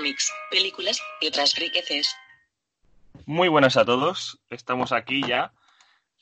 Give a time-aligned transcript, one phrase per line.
[0.00, 2.16] Cómics, películas y otras friqueces.
[3.26, 4.40] Muy buenas a todos.
[4.48, 5.52] Estamos aquí ya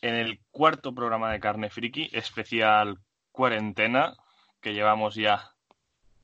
[0.03, 2.99] en el cuarto programa de Carne Friki, especial
[3.31, 4.17] cuarentena,
[4.61, 5.53] que llevamos ya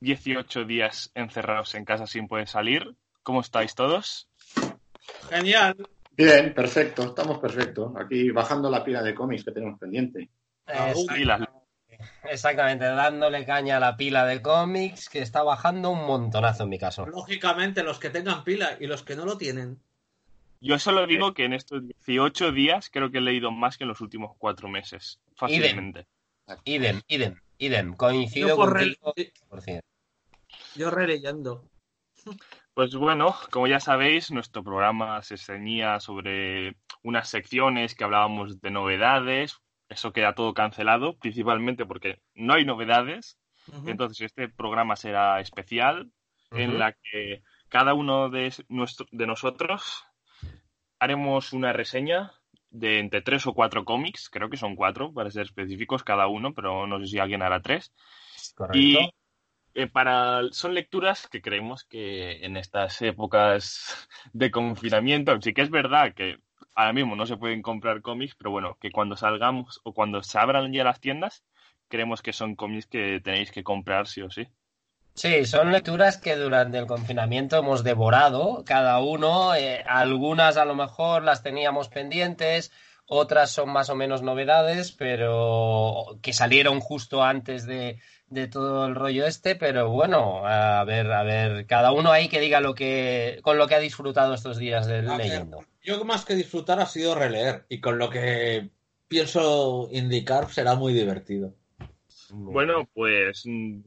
[0.01, 2.93] 18 días encerrados en casa sin poder salir.
[3.23, 4.27] ¿Cómo estáis todos?
[5.29, 5.77] Genial.
[6.11, 7.93] Bien, perfecto, estamos perfectos.
[7.95, 10.29] Aquí bajando la pila de cómics que tenemos pendiente.
[10.93, 11.39] Sí, las-
[12.29, 16.79] Exactamente, dándole caña a la pila de cómics que está bajando un montonazo en mi
[16.79, 17.05] caso.
[17.05, 19.79] Lógicamente, los que tengan pila y los que no lo tienen.
[20.61, 23.89] Yo solo digo que en estos 18 días creo que he leído más que en
[23.89, 25.19] los últimos cuatro meses.
[25.35, 26.07] Fácilmente.
[26.63, 27.95] Idem, idem, idem.
[27.95, 29.81] Coincido Yo por re- contigo 100%.
[30.75, 31.63] Yo releyendo.
[32.73, 38.71] Pues bueno, como ya sabéis, nuestro programa se ceñía sobre unas secciones que hablábamos de
[38.71, 39.57] novedades.
[39.89, 43.39] Eso queda todo cancelado, principalmente porque no hay novedades.
[43.85, 46.11] Entonces, este programa será especial,
[46.53, 50.03] en la que cada uno de, nuestro- de nosotros
[50.99, 52.31] haremos una reseña
[52.69, 56.53] de entre tres o cuatro cómics, creo que son cuatro, para ser específicos cada uno,
[56.53, 57.93] pero no sé si alguien hará tres.
[58.55, 58.77] Correcto.
[58.79, 59.09] Y
[59.75, 65.69] eh, para, son lecturas que creemos que en estas épocas de confinamiento, sí que es
[65.69, 66.37] verdad que
[66.75, 70.37] ahora mismo no se pueden comprar cómics, pero bueno, que cuando salgamos o cuando se
[70.37, 71.43] abran ya las tiendas,
[71.87, 74.47] creemos que son cómics que tenéis que comprar sí o sí.
[75.13, 80.75] Sí, son lecturas que durante el confinamiento hemos devorado, cada uno, eh, algunas a lo
[80.75, 82.73] mejor las teníamos pendientes,
[83.07, 88.95] otras son más o menos novedades, pero que salieron justo antes de, de todo el
[88.95, 93.39] rollo este, pero bueno, a ver, a ver, cada uno ahí que diga lo que,
[93.43, 95.63] con lo que ha disfrutado estos días de A ver, leyendo.
[95.83, 98.69] Yo más que disfrutar ha sido releer y con lo que
[99.07, 101.53] pienso indicar será muy divertido.
[102.31, 103.81] Bueno, pues mm,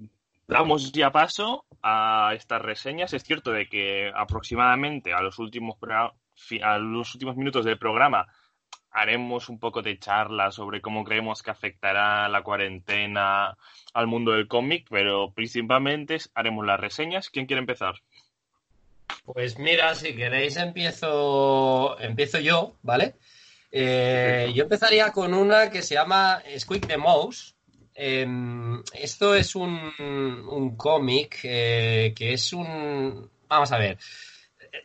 [0.46, 3.12] damos ya paso a estas reseñas.
[3.12, 5.76] Es cierto de que aproximadamente a los últimos
[6.62, 8.26] a los últimos minutos del programa
[8.98, 13.56] haremos un poco de charla sobre cómo creemos que afectará la cuarentena
[13.94, 17.30] al mundo del cómic, pero principalmente haremos las reseñas.
[17.30, 17.94] ¿Quién quiere empezar?
[19.24, 23.14] Pues mira, si queréis empiezo, empiezo yo, ¿vale?
[23.70, 27.54] Eh, yo empezaría con una que se llama Squeak the Mouse.
[27.94, 33.30] Em, esto es un, un cómic eh, que es un...
[33.48, 33.98] Vamos a ver.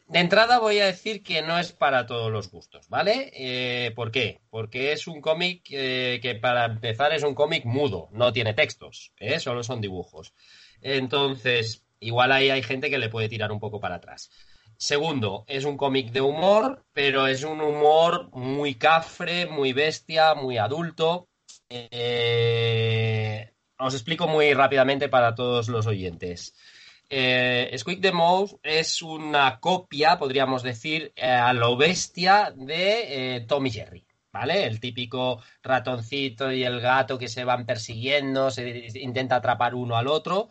[0.07, 3.31] De entrada voy a decir que no es para todos los gustos, ¿vale?
[3.35, 4.41] Eh, ¿Por qué?
[4.49, 9.11] Porque es un cómic eh, que para empezar es un cómic mudo, no tiene textos,
[9.17, 9.39] ¿eh?
[9.39, 10.33] solo son dibujos.
[10.81, 14.29] Entonces, igual ahí hay gente que le puede tirar un poco para atrás.
[14.77, 20.57] Segundo, es un cómic de humor, pero es un humor muy cafre, muy bestia, muy
[20.57, 21.29] adulto.
[23.77, 26.53] Os explico muy rápidamente para todos los oyentes.
[27.16, 33.41] Eh, Squeak the Mouse es una copia, podríamos decir, eh, a lo bestia de eh,
[33.41, 34.66] Tom y Jerry, ¿vale?
[34.66, 40.08] El típico ratoncito y el gato que se van persiguiendo, se intenta atrapar uno al
[40.08, 40.49] otro.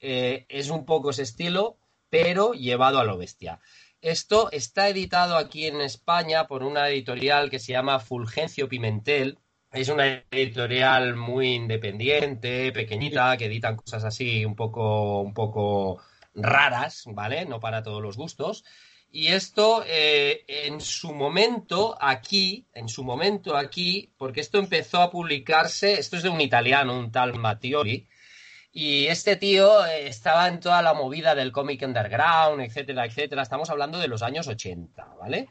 [0.00, 1.78] Eh, es un poco ese estilo,
[2.10, 3.58] pero llevado a lo bestia.
[4.02, 9.38] Esto está editado aquí en España por una editorial que se llama Fulgencio Pimentel.
[9.72, 16.02] Es una editorial muy independiente, pequeñita, que editan cosas así un poco, un poco
[16.34, 17.46] raras, ¿vale?
[17.46, 18.64] No para todos los gustos.
[19.14, 25.10] Y esto eh, en su momento aquí, en su momento aquí, porque esto empezó a
[25.10, 28.08] publicarse, esto es de un italiano, un tal Mattioli,
[28.72, 33.42] Y este tío eh, estaba en toda la movida del cómic underground, etcétera, etcétera.
[33.42, 35.50] Estamos hablando de los años 80, ¿vale?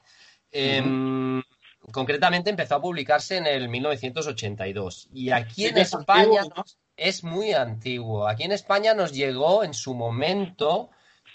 [0.51, 1.44] Em,
[1.92, 5.07] concretamente empezó a publicarse en el 1982.
[5.13, 6.66] Y aquí en España antiguo, ¿no?
[7.01, 8.27] Es muy antiguo.
[8.27, 10.89] Aquí en España nos llegó en su momento,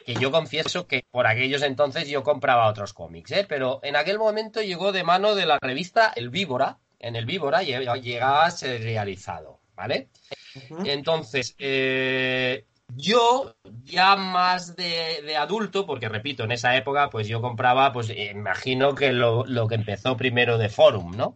[0.05, 3.45] que yo confieso que por aquellos entonces yo compraba otros cómics, ¿eh?
[3.49, 6.79] pero en aquel momento llegó de mano de la revista El Víbora.
[7.01, 10.09] En El Víbora lle- llegaba serializado, ¿vale?
[10.55, 10.85] Ujú.
[10.87, 12.65] Entonces, eh,
[12.95, 18.09] yo ya más de, de adulto, porque repito, en esa época, pues yo compraba, pues
[18.11, 21.35] eh, imagino que lo, lo que empezó primero de Forum, ¿no?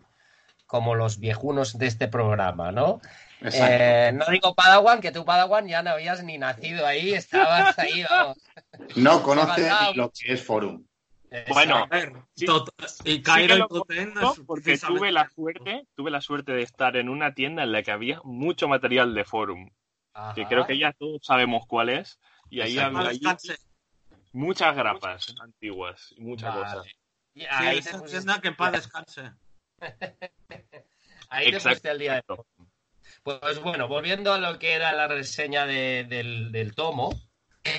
[0.67, 3.01] Como los viejunos de este programa, ¿no?
[3.41, 3.75] Exacto.
[3.75, 8.05] Eh, no digo Padawan, que tú Padawan ya no habías ni nacido ahí, estabas ahí,
[8.09, 8.39] vamos.
[8.97, 10.85] no conoce Faltaba ni lo que es Forum.
[11.49, 11.89] Bueno,
[12.35, 12.45] Sí.
[12.45, 16.97] y Sí que Cairo y es porque tuve la suerte, tuve la suerte de estar
[16.97, 19.71] en una tienda en la que había mucho material de forum,
[20.13, 20.35] Ajá.
[20.35, 22.19] que creo que ya todos sabemos cuál es,
[22.51, 23.37] y ahí había
[24.33, 26.65] muchas grapas antiguas y muchas Vale.
[26.79, 26.93] cosas.
[27.35, 29.31] Y Sí, ahí te esa pusiste- tienda que en paz descanse.
[31.29, 31.69] Ahí te Exacto.
[31.69, 32.45] pusiste al día de Forum.
[33.23, 37.11] Pues bueno, volviendo a lo que era la reseña de- del, tomo,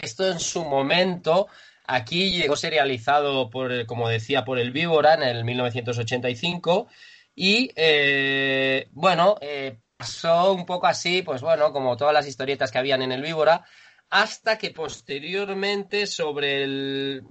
[0.02, 1.48] esto en su momento
[1.88, 6.88] aquí llegó serializado por, como decía, por el Víbora en el 1985
[7.36, 12.78] y eh, bueno, eh, pasó un poco así, pues bueno, como todas las historietas que
[12.78, 13.66] habían en el Víbora,
[14.12, 17.24] hasta que posteriormente sobre el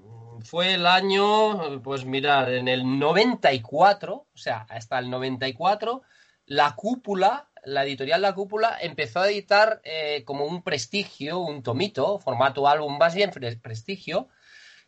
[0.42, 6.02] fue el año, pues mirar, en el 94, o sea, hasta el 94,
[6.46, 12.18] la cúpula, la editorial La Cúpula, empezó a editar eh, como un prestigio, un tomito,
[12.18, 14.28] formato álbum más bien pre- prestigio,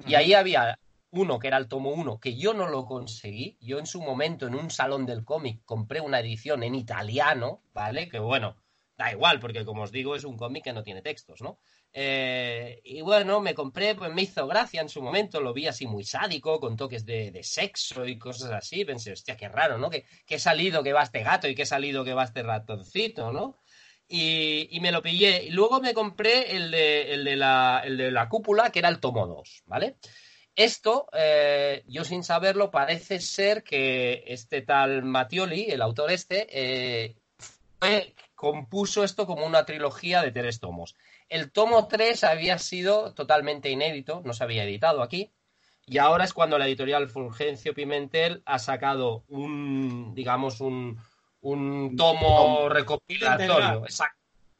[0.06, 0.78] y ahí había
[1.10, 3.58] uno que era el tomo 1, que yo no lo conseguí.
[3.60, 8.08] Yo en su momento, en un salón del cómic, compré una edición en italiano, ¿vale?
[8.08, 8.56] Que bueno,
[8.96, 11.58] da igual, porque como os digo, es un cómic que no tiene textos, ¿no?
[11.94, 15.86] Eh, y bueno, me compré, pues me hizo gracia en su momento, lo vi así
[15.86, 18.84] muy sádico, con toques de, de sexo y cosas así.
[18.84, 19.90] Pensé, hostia, qué raro, ¿no?
[19.90, 22.42] Que, que he salido que va este gato y que he salido que va este
[22.42, 23.58] ratoncito, ¿no?
[24.08, 25.44] Y, y me lo pillé.
[25.44, 28.88] Y luego me compré el de, el de, la, el de la cúpula, que era
[28.88, 29.96] el tomo 2, ¿vale?
[30.54, 37.16] Esto, eh, yo sin saberlo, parece ser que este tal Mattioli, el autor este, eh,
[38.34, 40.94] compuso esto como una trilogía de tres tomos.
[41.32, 45.32] El tomo 3 había sido totalmente inédito, no se había editado aquí,
[45.86, 51.00] y ahora es cuando la editorial Fulgencio Pimentel ha sacado un, digamos, un,
[51.40, 53.82] un tomo recopilatorio.
[53.86, 54.18] Exacto.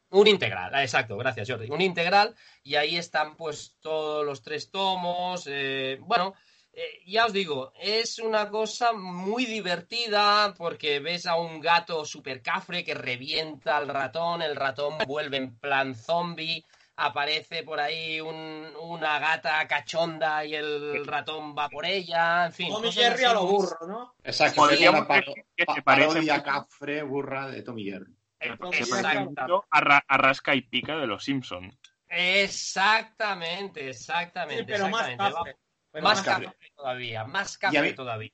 [0.09, 1.69] Un integral, ah, exacto, gracias Jordi.
[1.69, 5.45] Un integral y ahí están pues todos los tres tomos.
[5.47, 6.33] eh, bueno,
[6.73, 12.41] eh, ya os digo, es una cosa muy divertida porque ves a un gato super
[12.41, 16.65] cafre que revienta al ratón, el ratón vuelve en plan zombie,
[16.95, 22.69] aparece por ahí un- una gata cachonda y el ratón va por ella, en fin.
[22.69, 24.15] Tommy Jerry a lo burro, ¿no?
[24.23, 25.23] Exacto, Podríamos que
[25.59, 26.43] se pa- parece mucho.
[26.43, 28.13] cafre burra de Tommy Jerry.
[28.59, 31.71] Mucho a, Ra- a Rasca y Pica de los Simpson.
[32.07, 34.63] Exactamente, exactamente.
[34.63, 35.35] Sí, pero más exactamente.
[35.37, 35.57] cafre.
[35.93, 36.71] Pero Más más café café.
[36.75, 38.31] todavía, más a mí- todavía.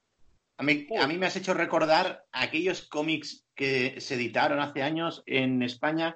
[0.58, 5.22] A mí, a mí me has hecho recordar aquellos cómics que se editaron hace años
[5.28, 6.16] en España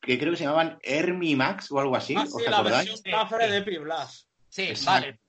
[0.00, 2.14] que creo que se llamaban Hermi Max o algo así.
[2.16, 4.28] Ah, ¿Os sí, la versión cafre de Epi Blas.
[4.48, 5.06] Sí, Exacto.
[5.06, 5.20] vale.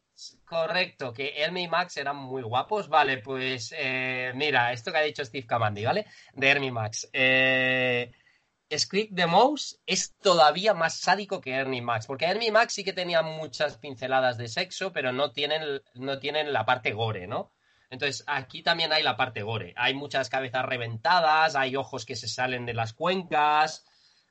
[0.46, 2.88] Correcto, que Hermie y Max eran muy guapos.
[2.90, 6.06] Vale, pues eh, mira, esto que ha dicho Steve Kamandi, ¿vale?
[6.34, 7.10] De Hermie y Max.
[7.12, 8.12] Eh,
[8.78, 12.94] Squeak the Mouse es todavía más sádico que Ernie Max, porque Ernie Max sí que
[12.94, 17.52] tenían muchas pinceladas de sexo, pero no tienen, no tienen la parte gore, ¿no?
[17.90, 19.74] Entonces, aquí también hay la parte gore.
[19.76, 23.86] Hay muchas cabezas reventadas, hay ojos que se salen de las cuencas,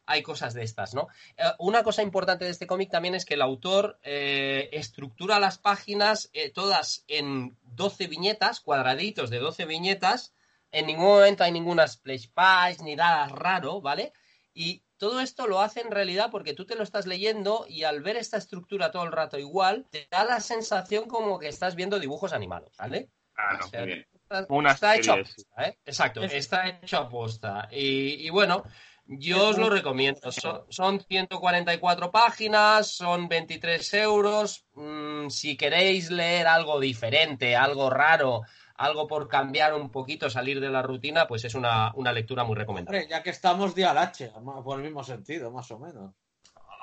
[0.07, 1.09] hay cosas de estas, ¿no?
[1.37, 5.59] Eh, una cosa importante de este cómic también es que el autor eh, estructura las
[5.59, 10.35] páginas eh, todas en 12 viñetas, cuadraditos de 12 viñetas.
[10.73, 14.13] En ningún momento hay ninguna splash page ni nada raro, ¿vale?
[14.55, 18.03] Y todo esto lo hace en realidad porque tú te lo estás leyendo y al
[18.03, 21.99] ver esta estructura todo el rato igual, te da la sensación como que estás viendo
[21.99, 23.09] dibujos animados, ¿vale?
[23.33, 23.65] Claro.
[23.65, 24.07] O sea, Muy bien.
[24.13, 25.45] Está, Una está hecho a serie, sí.
[25.45, 25.79] posta, ¿eh?
[25.85, 27.69] Exacto, Es- está hecho a posta.
[27.73, 28.63] Y, y bueno,
[29.07, 30.31] yo os lo recomiendo.
[30.31, 34.67] Son, son 144 páginas, son 23 euros.
[34.75, 38.43] Mm, si queréis leer algo diferente, algo raro,
[38.81, 42.57] algo por cambiar un poquito, salir de la rutina, pues es una, una lectura muy
[42.57, 43.01] recomendable.
[43.01, 44.33] Hombre, ya que estamos de Alache,
[44.65, 46.15] por el mismo sentido, más o menos.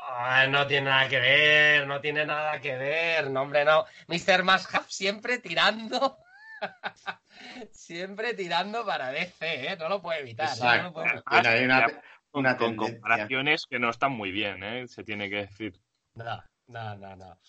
[0.10, 3.86] Ah, no tiene nada que ver, no tiene nada que ver, no, hombre, no.
[4.08, 4.44] Mr.
[4.44, 6.20] Mashap siempre tirando.
[7.72, 9.78] siempre tirando para DC, ¿eh?
[9.78, 10.56] No lo puede evitar.
[10.60, 10.76] ¿no?
[10.78, 11.32] No lo puede- Exacto.
[11.32, 12.02] Tiene ahí una, con,
[12.34, 14.88] Una con comparaciones que no están muy bien, ¿eh?
[14.88, 15.82] se tiene que decir.
[16.14, 17.40] No, no, no, no.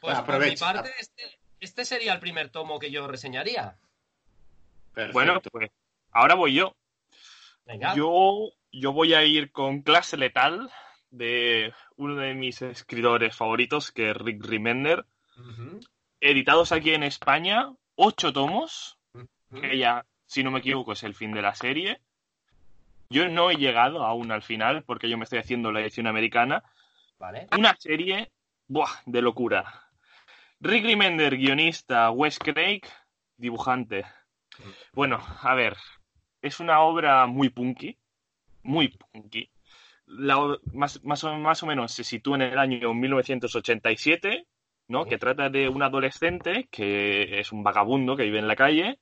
[0.00, 1.22] Pues por mi parte, este,
[1.60, 3.76] este sería el primer tomo que yo reseñaría.
[4.98, 5.12] Perfecto.
[5.12, 5.70] Bueno, pues
[6.10, 6.74] ahora voy yo.
[7.64, 7.94] Venga.
[7.94, 10.72] Yo, yo voy a ir con Clase Letal
[11.10, 15.06] de uno de mis escritores favoritos, que es Rick Remender,
[16.20, 18.98] editados aquí en España, ocho tomos,
[19.60, 22.00] que ya, si no me equivoco, es el fin de la serie.
[23.08, 26.64] Yo no he llegado aún al final, porque yo me estoy haciendo la edición americana.
[27.20, 27.46] Vale.
[27.56, 28.32] Una serie,
[28.66, 29.84] ¡buah!, de locura.
[30.60, 32.82] Rick Remender, guionista, Wes Craig,
[33.36, 34.04] dibujante.
[34.92, 35.76] Bueno, a ver,
[36.42, 37.98] es una obra muy punky,
[38.62, 39.50] muy punky.
[40.06, 44.46] La más, más, o, más o menos se sitúa en el año 1987,
[44.88, 45.04] ¿no?
[45.06, 49.00] Que trata de un adolescente que es un vagabundo que vive en la calle,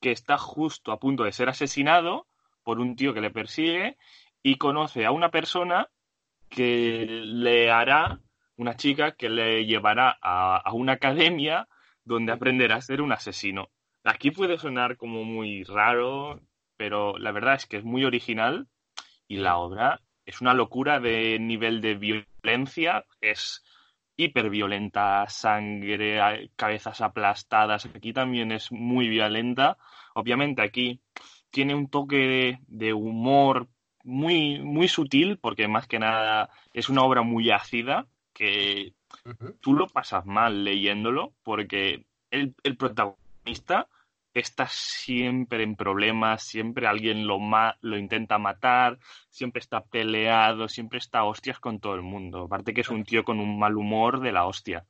[0.00, 2.28] que está justo a punto de ser asesinado
[2.62, 3.96] por un tío que le persigue
[4.42, 5.88] y conoce a una persona
[6.48, 8.20] que le hará,
[8.56, 11.68] una chica que le llevará a, a una academia
[12.04, 13.70] donde aprenderá a ser un asesino.
[14.04, 16.40] Aquí puede sonar como muy raro,
[16.76, 18.68] pero la verdad es que es muy original
[19.26, 23.64] y la obra es una locura de nivel de violencia, es
[24.16, 29.78] hiperviolenta, sangre, cabezas aplastadas, aquí también es muy violenta.
[30.14, 31.00] Obviamente aquí
[31.50, 33.68] tiene un toque de, de humor
[34.04, 38.92] muy, muy sutil, porque más que nada es una obra muy ácida, que
[39.60, 43.27] tú lo pasas mal leyéndolo, porque el, el protagonista
[44.34, 48.98] está siempre en problemas, siempre alguien lo, ma- lo intenta matar,
[49.30, 52.44] siempre está peleado, siempre está a hostias con todo el mundo.
[52.44, 54.86] Aparte que es un tío con un mal humor de la hostia.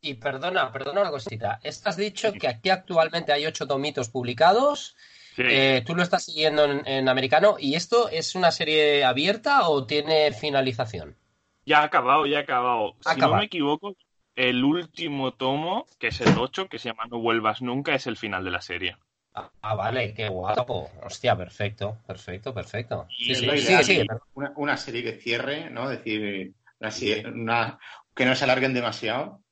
[0.00, 1.58] Y perdona, perdona una cosita.
[1.62, 4.96] Esto has dicho que aquí actualmente hay ocho tomitos publicados.
[5.36, 5.42] Sí.
[5.46, 7.56] Eh, tú lo estás siguiendo en, en americano.
[7.58, 11.16] ¿Y esto es una serie abierta o tiene finalización?
[11.64, 12.94] Ya ha acabado, ya ha acabado.
[13.00, 13.96] Si no me equivoco,
[14.36, 18.16] el último tomo, que es el 8, que se llama No vuelvas nunca, es el
[18.16, 18.96] final de la serie.
[19.34, 20.90] Ah, ah, vale, qué guapo.
[21.04, 23.06] Hostia, perfecto, perfecto, perfecto.
[23.16, 24.06] Sí, sí, sigue.
[24.34, 25.90] Una, una serie que cierre, ¿no?
[25.90, 27.78] Es decir, una una-
[28.14, 29.42] que no se alarguen demasiado,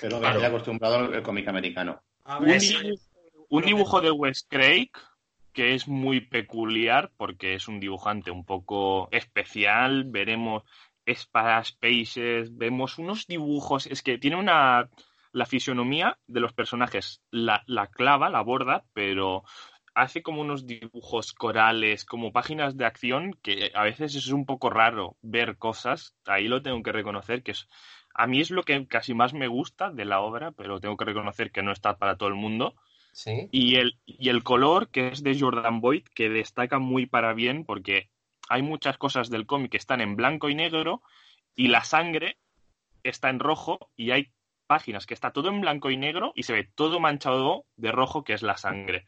[0.00, 0.36] pero que Claro.
[0.36, 2.02] esté acostumbrado el cómic americano.
[2.40, 2.58] Un
[3.48, 4.90] un dibujo de Wes Craig
[5.52, 10.04] que es muy peculiar porque es un dibujante un poco especial.
[10.04, 10.64] Veremos
[11.14, 13.86] spaces, vemos unos dibujos.
[13.86, 14.88] Es que tiene una.
[15.32, 19.44] La fisionomía de los personajes la, la clava, la borda, pero
[19.96, 24.68] hace como unos dibujos corales, como páginas de acción, que a veces es un poco
[24.68, 26.14] raro ver cosas.
[26.26, 27.66] Ahí lo tengo que reconocer, que es.
[28.14, 31.06] A mí es lo que casi más me gusta de la obra, pero tengo que
[31.06, 32.74] reconocer que no está para todo el mundo.
[33.12, 33.48] Sí.
[33.50, 37.64] Y el, y el color, que es de Jordan Boyd, que destaca muy para bien
[37.64, 38.10] porque
[38.48, 41.02] hay muchas cosas del cómic que están en blanco y negro
[41.54, 42.38] y la sangre
[43.02, 44.30] está en rojo y hay
[44.66, 48.24] páginas que está todo en blanco y negro y se ve todo manchado de rojo,
[48.24, 49.04] que es la sangre.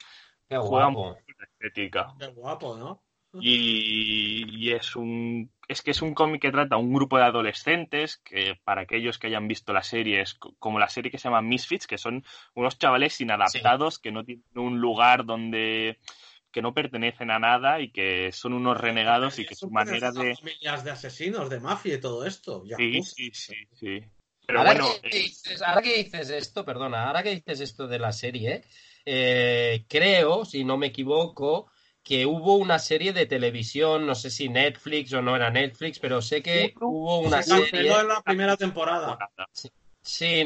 [0.48, 1.16] Qué Juega guapo.
[1.38, 2.14] la estética.
[2.18, 3.02] Qué guapo, ¿no?
[3.40, 7.24] Y, y es un es que es un cómic que trata a un grupo de
[7.24, 11.18] adolescentes que para aquellos que hayan visto la serie es co- como la serie que
[11.18, 15.98] se llama Misfits, que son unos chavales inadaptados que no tienen un lugar donde
[16.50, 20.34] que no pertenecen a nada y que son unos renegados y que su manera de
[20.34, 22.64] familias de asesinos, de mafia y todo esto.
[22.76, 24.02] sí, sí, sí, sí.
[24.46, 27.86] Pero ahora, bueno, que eh, dices, ahora que dices esto, perdona, ahora que dices esto
[27.86, 28.62] de la serie,
[29.04, 31.70] eh, creo, si no me equivoco,
[32.02, 36.22] que hubo una serie de televisión, no sé si Netflix o no era Netflix, pero
[36.22, 37.70] sé que hubo una Se serie.
[37.70, 39.18] canceló en la primera temporada.
[39.52, 39.68] Sí,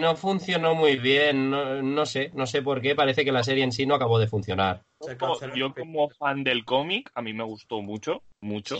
[0.00, 3.64] no funcionó muy bien, no, no sé, no sé por qué, parece que la serie
[3.64, 4.82] en sí no acabó de funcionar.
[5.54, 8.78] Yo, como fan del cómic, a mí me gustó mucho, mucho.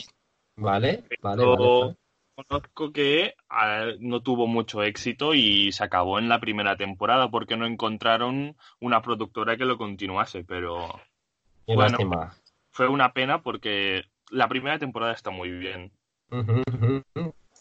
[0.57, 1.05] ¿Vale?
[1.21, 1.97] Vale, Pero vale.
[2.35, 7.57] conozco que ah, no tuvo mucho éxito y se acabó en la primera temporada porque
[7.57, 11.01] no encontraron una productora que lo continuase, pero
[11.67, 11.91] Qué bueno.
[11.91, 12.35] lástima.
[12.71, 15.93] fue una pena porque la primera temporada está muy bien.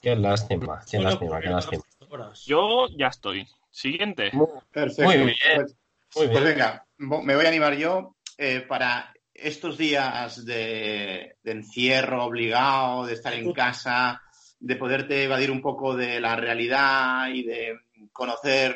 [0.01, 1.83] Qué lástima, qué lástima, qué lástima.
[2.12, 2.46] Horas.
[2.46, 3.48] Yo ya estoy.
[3.70, 4.30] Siguiente.
[4.34, 5.03] Muy- Perfecto.
[5.03, 5.75] Muy bien, Pues,
[6.15, 6.44] muy pues bien.
[6.44, 13.06] venga, vo- me voy a animar yo eh, para estos días de, de encierro obligado,
[13.06, 14.22] de estar en casa,
[14.60, 17.80] de poderte evadir un poco de la realidad y de
[18.12, 18.75] conocer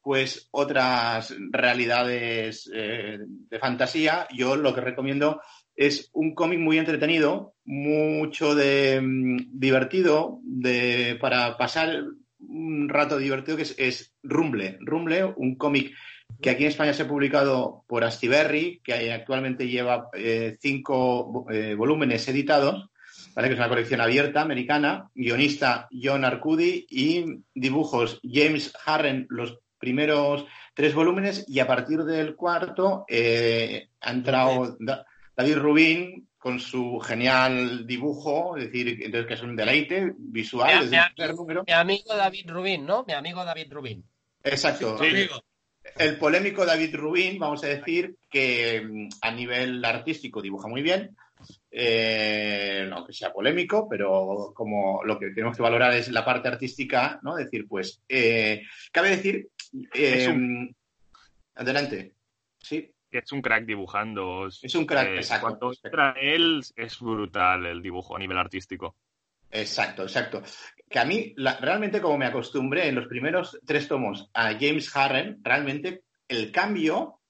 [0.00, 5.40] pues otras realidades eh, de fantasía, yo lo que recomiendo
[5.74, 12.02] es un cómic muy entretenido, mucho de mm, divertido, de para pasar
[12.56, 14.78] un rato divertido que es, es Rumble.
[14.80, 15.92] Rumble, un cómic
[16.40, 21.74] que aquí en España se ha publicado por Astiberri, que actualmente lleva eh, cinco eh,
[21.74, 22.90] volúmenes editados
[23.34, 23.48] ¿vale?
[23.48, 30.46] que es una colección abierta americana, guionista John Arcudi y dibujos James Harren, los primeros
[30.74, 35.04] tres volúmenes, y a partir del cuarto eh, ha entrado Da-
[35.36, 40.80] David Rubin con su genial dibujo, es decir, entonces que es un deleite visual Mi-
[40.84, 41.64] desde mi el primer número.
[41.66, 43.04] Mi amigo David Rubin, ¿no?
[43.04, 44.04] Mi amigo David Rubin.
[44.44, 44.96] Exacto.
[45.02, 45.26] Sí.
[45.98, 51.16] El polémico David Rubin, vamos a decir que mm, a nivel artístico dibuja muy bien.
[51.68, 56.46] Eh, no que sea polémico, pero como lo que tenemos que valorar es la parte
[56.46, 57.34] artística, ¿no?
[57.34, 58.62] Decir, pues, eh,
[58.92, 59.48] cabe decir,
[59.94, 60.72] eh, Es un-
[61.56, 62.12] adelante,
[62.58, 62.88] sí,
[63.20, 64.46] Que es un crack dibujando.
[64.46, 65.46] Es un crack, Eh, exacto.
[65.46, 68.94] Cuando entra él, es brutal el dibujo a nivel artístico.
[69.50, 70.42] exacto, exacto.
[70.90, 74.94] Que a mí, la- realmente como me acostumbré en los primeros tres tomos a James
[74.94, 77.20] Harren, realmente el cambio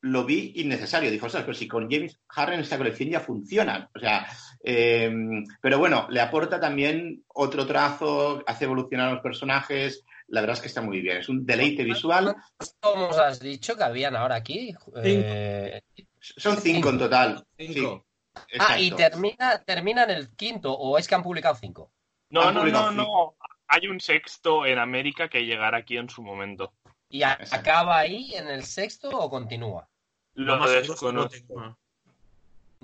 [0.00, 1.10] lo vi innecesario.
[1.10, 3.88] Dijo, ostras, pero si con James Harren esta colección ya funciona.
[3.94, 4.26] O sea,
[4.64, 5.12] eh,
[5.60, 10.04] pero bueno, le aporta también otro trazo, hace evolucionar a los personajes.
[10.28, 11.18] La verdad es que está muy bien.
[11.18, 12.34] Es un deleite visual.
[12.80, 14.74] ¿Cómo os has dicho que habían ahora aquí?
[15.02, 15.80] Eh,
[16.20, 17.46] Son cinco en total.
[17.56, 18.04] cinco.
[18.48, 21.90] Sí, ah, y termina, termina en el quinto, o es que han publicado cinco.
[22.30, 23.34] No, no, publicado no, no.
[23.68, 26.72] Hay un sexto en América que llegará aquí en su momento.
[27.08, 29.88] ¿Y acaba ahí en el sexto o continúa?
[30.34, 31.76] Lo, desconozco.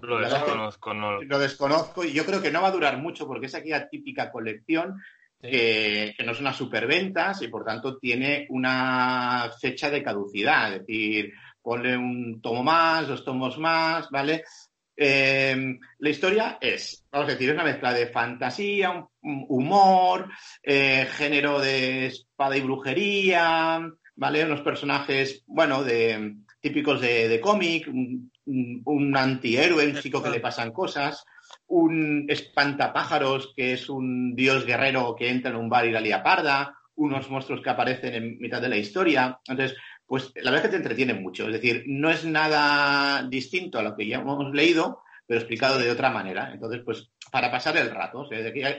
[0.01, 1.23] Lo desconozco, no.
[1.23, 4.31] Lo desconozco y yo creo que no va a durar mucho porque es aquella típica
[4.33, 5.03] colección.
[5.43, 10.87] Que, que no es una superventas y por tanto tiene una fecha de caducidad, es
[10.87, 14.45] decir, ponle un tomo más, dos tomos más, ¿vale?
[14.97, 20.31] Eh, la historia es, vamos a decir, es una mezcla de fantasía, humor,
[20.63, 23.81] eh, género de espada y brujería,
[24.15, 24.45] ¿vale?
[24.45, 27.89] Unos personajes, bueno, de típicos de, de cómic,
[28.45, 31.25] un antihéroe, un chico que le pasan cosas,
[31.73, 36.23] un espantapájaros que es un dios guerrero que entra en un bar y la lía
[36.23, 39.41] parda, unos monstruos que aparecen en mitad de la historia.
[39.49, 41.47] Entonces, pues la verdad es que te entretiene mucho.
[41.47, 45.91] Es decir, no es nada distinto a lo que ya hemos leído, pero explicado de
[45.91, 46.51] otra manera.
[46.53, 48.29] Entonces, pues para pasar el rato,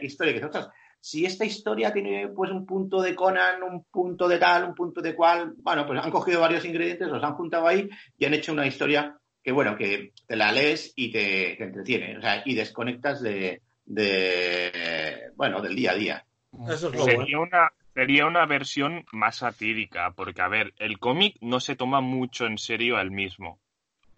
[0.03, 4.37] historia que "Ostras, si esta historia tiene pues un punto de Conan, un punto de
[4.37, 7.89] tal, un punto de cual, bueno, pues han cogido varios ingredientes, los han juntado ahí
[8.19, 12.17] y han hecho una historia que, bueno, que te la lees y te, te entretiene,
[12.17, 16.25] o sea, y desconectas de, de, bueno, del día a día.
[16.69, 17.21] Eso es lo bueno.
[17.21, 22.01] Sería una, sería una versión más satírica, porque, a ver, el cómic no se toma
[22.01, 23.59] mucho en serio al mismo.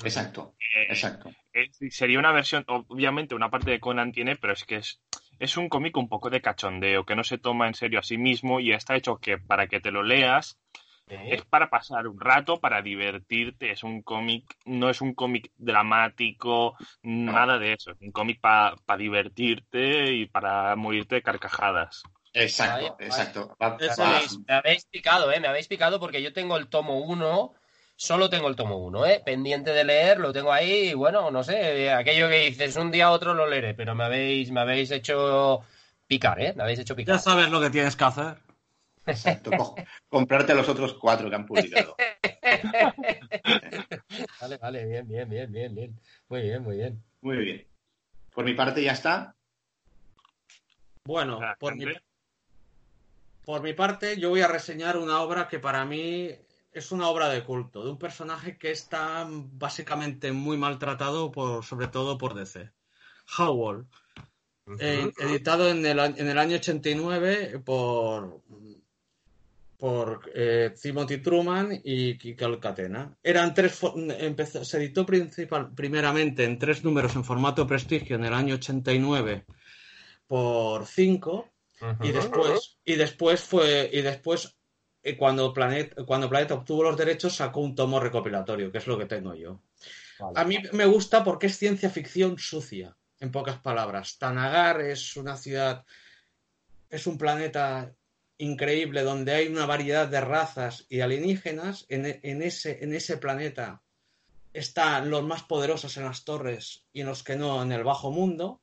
[0.04, 1.32] Exacto, Eh, exacto.
[1.90, 5.02] sería una versión, obviamente una parte de Conan tiene, pero es que es,
[5.40, 8.18] es un cómic un poco de cachondeo, que no se toma en serio a sí
[8.18, 10.60] mismo y está hecho que para que te lo leas
[11.08, 16.76] es para pasar un rato, para divertirte, es un cómic, no es un cómic dramático,
[17.04, 22.04] nada de eso, es un cómic para divertirte y para morirte de carcajadas.
[22.34, 23.56] Exacto, exacto.
[23.62, 24.38] Va- Eso va- es.
[24.48, 25.40] Me habéis picado, ¿eh?
[25.40, 27.54] Me habéis picado porque yo tengo el tomo 1,
[27.96, 29.22] solo tengo el tomo 1, ¿eh?
[29.26, 33.06] Pendiente de leer, lo tengo ahí, y bueno, no sé, aquello que dices, un día
[33.08, 35.62] a otro lo leeré, pero me habéis, me habéis hecho
[36.08, 36.54] picar, ¿eh?
[36.56, 37.16] Me habéis hecho picar.
[37.16, 38.38] Ya sabes lo que tienes que hacer.
[39.06, 39.52] Exacto.
[39.52, 39.76] Co-
[40.10, 41.96] comprarte los otros cuatro que han publicado.
[44.42, 46.00] Vale, vale, bien, bien, bien, bien, bien.
[46.30, 47.04] Muy bien, muy bien.
[47.22, 47.68] Muy bien.
[48.34, 49.36] Por mi parte ya está.
[51.06, 51.86] Bueno, por mi,
[53.44, 56.32] por mi parte, yo voy a reseñar una obra que para mí
[56.72, 61.88] es una obra de culto, de un personaje que está básicamente muy maltratado, por, sobre
[61.88, 62.72] todo por DC.
[63.38, 63.88] Howl,
[64.80, 68.42] eh, editado en el, en el año 89 por,
[69.78, 73.18] por eh, Timothy Truman y Kiko Catena.
[73.22, 73.80] Eran tres,
[74.20, 79.46] empezó- se editó principal, primeramente en tres números en formato prestigio en el año 89
[80.28, 81.52] por cinco
[82.02, 84.58] y después, y después fue, y después
[85.04, 88.98] eh, cuando Planeta, cuando Planeta obtuvo los derechos sacó un tomo recopilatorio, que es lo
[88.98, 89.62] que tengo yo.
[90.20, 90.40] Vale.
[90.40, 94.18] A mí me gusta porque es ciencia ficción sucia, en pocas palabras.
[94.18, 95.84] Tanagar es una ciudad,
[96.90, 97.94] es un planeta
[98.38, 101.86] increíble donde hay una variedad de razas y alienígenas.
[101.90, 103.82] En, e- en ese, en ese planeta
[104.54, 108.12] están los más poderosos en las torres y en los que no en el bajo
[108.12, 108.62] mundo.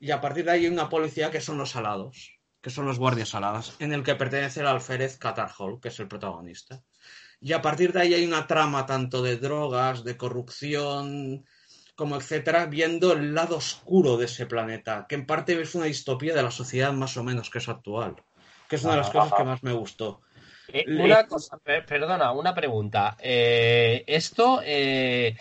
[0.00, 2.98] Y a partir de ahí hay una policía que son los alados, que son los
[2.98, 6.82] guardias aladas, en el que pertenece el alférez Catarhol, que es el protagonista.
[7.40, 11.44] Y a partir de ahí hay una trama tanto de drogas, de corrupción,
[11.94, 16.34] como etcétera, viendo el lado oscuro de ese planeta, que en parte es una distopía
[16.34, 18.16] de la sociedad más o menos que es actual,
[18.72, 20.22] que es una de las cosas que más me gustó.
[20.68, 23.18] Eh, una cosa, per- perdona, una pregunta.
[23.20, 25.36] Eh, esto, eh,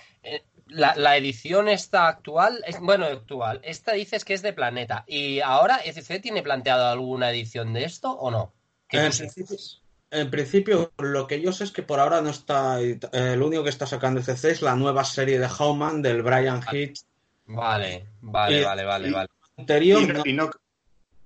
[0.67, 5.05] la, la edición esta actual, es, bueno, actual, esta dices que es de Planeta.
[5.07, 8.51] ¿Y ahora ECC tiene planteado alguna edición de esto o no?
[8.89, 9.81] En principio, sepas.
[10.11, 12.81] en principio, lo que yo sé es que por ahora no está.
[12.81, 12.99] eh,
[13.37, 16.99] lo único que está sacando CC es la nueva serie de Howman del Brian Hitch.
[17.45, 19.29] Vale, vale, Y- vale, vale, y- vale.
[19.57, 20.51] Anterior, Y no, no, y no-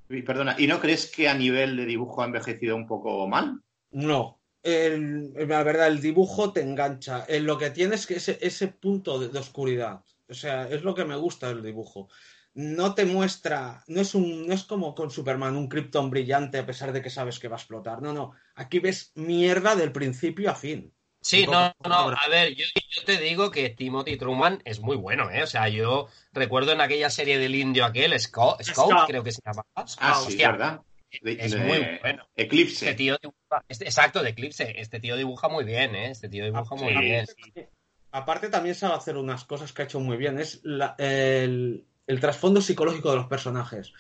[0.10, 3.62] y perdona, ¿y no crees que a nivel de dibujo ha envejecido un poco mal?
[3.92, 4.40] no.
[4.64, 7.24] La verdad, el dibujo te engancha.
[7.28, 10.02] Eh, lo que tiene es que ese, ese punto de, de oscuridad.
[10.28, 12.10] O sea, es lo que me gusta del dibujo.
[12.56, 16.66] No te muestra, no es un, no es como con Superman, un Krypton brillante a
[16.66, 18.02] pesar de que sabes que va a explotar.
[18.02, 18.32] No, no.
[18.56, 20.95] Aquí ves mierda del principio a fin.
[21.26, 25.32] Sí, no, no, a ver, yo, yo te digo que Timothy Truman es muy bueno,
[25.32, 25.42] ¿eh?
[25.42, 29.08] O sea, yo recuerdo en aquella serie del indio aquel, Scout, Scout, Scout.
[29.08, 29.66] creo que se llamaba.
[29.76, 30.82] Ah, sí, Hostia, ¿verdad?
[31.10, 32.28] Es de- muy bueno.
[32.36, 32.86] Eclipse.
[32.86, 36.12] Este tío dibuja, este- exacto, de Eclipse, este tío dibuja muy bien, ¿eh?
[36.12, 37.26] Este tío dibuja muy sí, bien.
[37.26, 37.66] sí.
[38.12, 42.20] Aparte también sabe hacer unas cosas que ha hecho muy bien, es la- el, el
[42.20, 43.94] trasfondo psicológico de los personajes.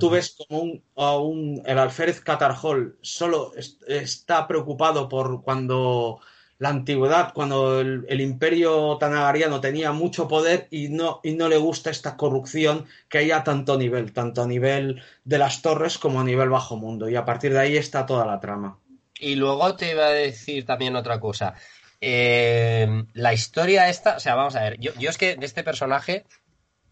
[0.00, 6.20] Tú ves como un, a un- el alférez Catarhol solo es- está preocupado por cuando
[6.62, 11.90] la antigüedad, cuando el, imperio tanagariano tenía mucho poder y no, y no le gusta
[11.90, 16.24] esta corrupción que hay a tanto nivel, tanto a nivel de las torres como a
[16.24, 17.08] nivel bajo mundo.
[17.08, 18.78] Y a partir de ahí está toda la trama.
[19.18, 21.54] Y luego te iba a decir también otra cosa.
[22.00, 25.64] Eh, la historia esta, o sea, vamos a ver, yo, yo es que de este
[25.64, 26.26] personaje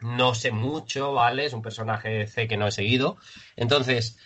[0.01, 1.45] no sé mucho, ¿vale?
[1.45, 3.19] Es un personaje C que no he seguido.
[3.55, 4.19] Entonces,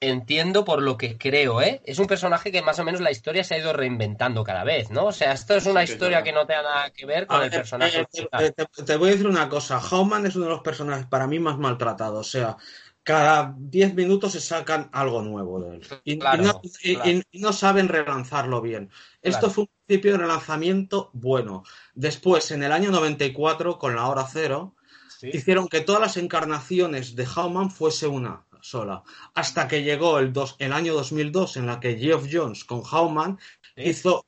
[0.00, 1.80] entiendo por lo que creo, ¿eh?
[1.84, 4.90] Es un personaje que más o menos la historia se ha ido reinventando cada vez,
[4.90, 5.06] ¿no?
[5.06, 7.50] O sea, esto es una Sí, historia que no tenga nada que ver con el
[7.50, 8.00] personaje.
[8.00, 9.80] eh, te, te- te voy a decir una cosa.
[9.80, 12.26] Howman es uno de los personajes para mí más maltratados.
[12.26, 12.56] O sea,
[13.02, 15.86] cada 10 minutos se sacan algo nuevo de él.
[16.04, 17.10] Y, no, y- claro.
[17.10, 18.90] y- y no saben relanzarlo bien.
[19.22, 19.54] Esto Claro.
[19.54, 21.62] fue un principio de relanzamiento bueno.
[21.94, 24.74] Después, en el año 94, con la hora cero,
[25.18, 25.30] Sí.
[25.32, 29.02] hicieron que todas las encarnaciones de Howman fuese una sola.
[29.34, 33.38] Hasta que llegó el, dos, el año 2002, en la que Geoff Jones con Howman
[33.76, 33.82] Sí.
[33.90, 34.24] hizo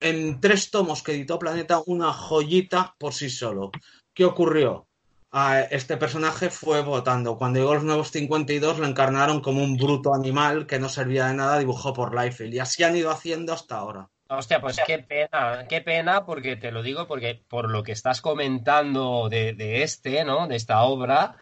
[0.00, 3.70] en tres tomos que editó Planeta una joyita por sí solo.
[4.14, 4.86] ¿Qué ocurrió?
[5.30, 7.38] Ah, este personaje fue votando.
[7.38, 11.34] Cuando llegó los nuevos 52 lo encarnaron como un bruto animal que no servía de
[11.34, 12.52] nada, dibujó por Liefeld.
[12.54, 14.08] Y así han ido haciendo hasta ahora.
[14.28, 18.20] Hostia, pues qué pena, qué pena, porque te lo digo, porque por lo que estás
[18.20, 20.46] comentando de, de este, ¿no?
[20.48, 21.36] De esta obra,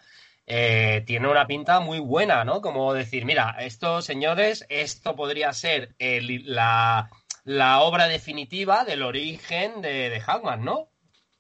[0.51, 2.61] eh, tiene una pinta muy buena, ¿no?
[2.61, 7.09] Como decir, mira, esto, señores, esto podría ser el- la,
[7.45, 10.89] la obra definitiva del origen de, de Hackman, ¿no?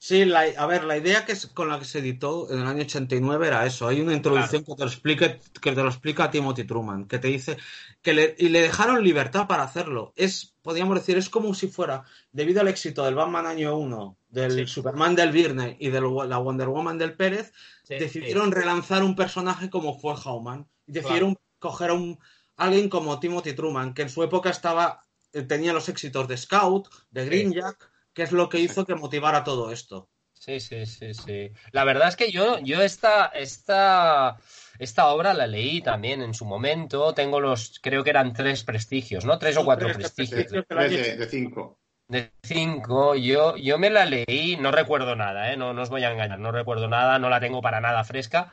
[0.02, 2.66] Sí, la- a ver, la idea que es, con la que se editó en el
[2.66, 3.86] año 89 era eso.
[3.86, 7.28] Hay una introducción que te lo explique, que te lo explica Timothy Truman, que te
[7.28, 7.58] dice
[8.00, 10.14] que le, y le dejaron libertad para hacerlo.
[10.16, 14.66] Es, podríamos decir, es como si fuera, debido al éxito del Batman año 1, del
[14.66, 14.66] Sí.
[14.72, 17.52] Superman del Virne y de la Wonder Woman del Pérez,
[17.86, 20.66] decidieron relanzar un personaje como fue Howman.
[20.86, 22.18] Decidieron coger a un,
[22.56, 25.02] alguien como Timothy Truman, que en su época estaba,
[25.34, 28.94] eh, tenía los éxitos de Scout, de Green Jack, que es lo que hizo que
[28.94, 30.08] motivara todo esto.
[30.32, 31.50] Sí, sí, sí, sí.
[31.72, 34.38] La verdad es que yo, yo esta, esta,
[34.78, 37.12] esta obra la leí también en su momento.
[37.12, 39.38] Tengo los, creo que eran tres prestigios, ¿no?
[39.38, 40.46] Tres o cuatro Tres prestigios.
[40.46, 40.66] prestigios.
[40.66, 41.78] Tres de, de cinco.
[42.08, 45.56] De cinco, yo, yo me la leí, no recuerdo nada, ¿eh?
[45.56, 48.52] No, no os voy a engañar, no recuerdo nada, no la tengo para nada fresca,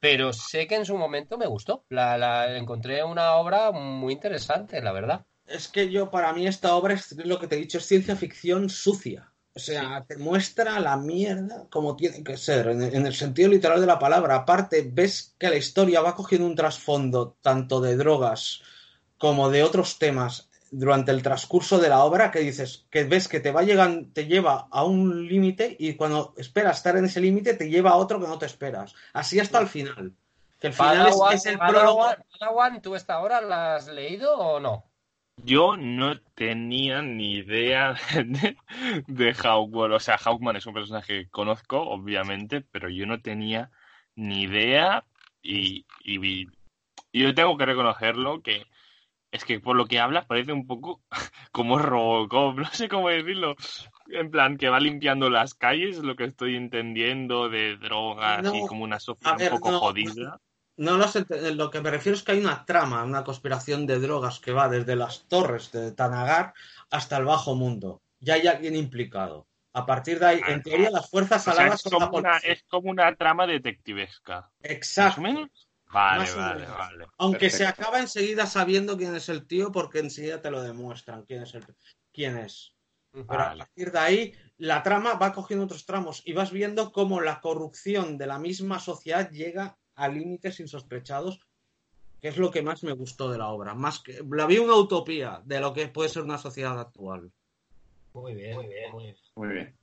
[0.00, 1.84] pero sé que en su momento me gustó.
[1.90, 5.26] La, la encontré una obra muy interesante, la verdad.
[5.46, 8.16] Es que yo, para mí, esta obra es lo que te he dicho, es ciencia
[8.16, 9.30] ficción sucia.
[9.56, 13.48] O sea, te muestra la mierda como tiene que ser, en el, en el sentido
[13.48, 14.34] literal de la palabra.
[14.34, 18.62] Aparte, ves que la historia va cogiendo un trasfondo tanto de drogas
[19.16, 23.38] como de otros temas durante el transcurso de la obra que dices que ves que
[23.38, 27.54] te va llegan, te lleva a un límite y cuando esperas estar en ese límite
[27.54, 28.92] te lleva a otro que no te esperas.
[29.12, 30.12] Así hasta el final.
[30.58, 31.98] Que el final es, Padawan, es el prólogo.
[31.98, 34.84] Padawan, Padawan, ¿tú esta obra la has leído o no?
[35.42, 38.56] Yo no tenía ni idea de,
[39.06, 39.92] de Hawkman.
[39.92, 43.70] O sea, Hawkman es un personaje que conozco, obviamente, pero yo no tenía
[44.14, 45.04] ni idea
[45.42, 46.46] y, y,
[47.12, 48.64] y yo tengo que reconocerlo que
[49.32, 51.02] es que por lo que hablas parece un poco
[51.52, 53.56] como Robocop, no sé cómo decirlo.
[54.06, 58.66] En plan, que va limpiando las calles, lo que estoy entendiendo de drogas No, y
[58.66, 60.30] como una sociedad a ver, un poco no, jodida.
[60.30, 60.40] No
[60.76, 63.98] lo sé, te- lo que me refiero es que hay una trama, una conspiración de
[64.00, 66.54] drogas que va desde las torres de Tanagar
[66.90, 68.02] hasta el bajo mundo.
[68.20, 69.46] Ya hay alguien implicado.
[69.72, 72.62] A partir de ahí, en teoría, las fuerzas aladas es son la como, una, es
[72.68, 74.40] como una trama detectivesca.
[74.40, 75.20] ¿Más Exacto.
[75.20, 75.68] o menos?
[75.92, 76.76] Vale, Más vale, menos.
[76.78, 77.06] vale.
[77.18, 81.42] Aunque se acaba enseguida sabiendo quién es el tío, porque enseguida te lo demuestran quién
[81.42, 81.64] es el
[82.12, 82.72] quién es.
[83.12, 87.20] Pero a partir de ahí, la trama va cogiendo otros tramos y vas viendo cómo
[87.20, 91.40] la corrupción de la misma sociedad llega a límites insospechados,
[92.20, 93.74] que es lo que más me gustó de la obra.
[93.74, 97.30] Más que la vi una utopía de lo que puede ser una sociedad actual.
[98.14, 98.92] Muy bien, muy bien.
[98.92, 99.16] Muy bien.
[99.36, 99.76] Muy bien.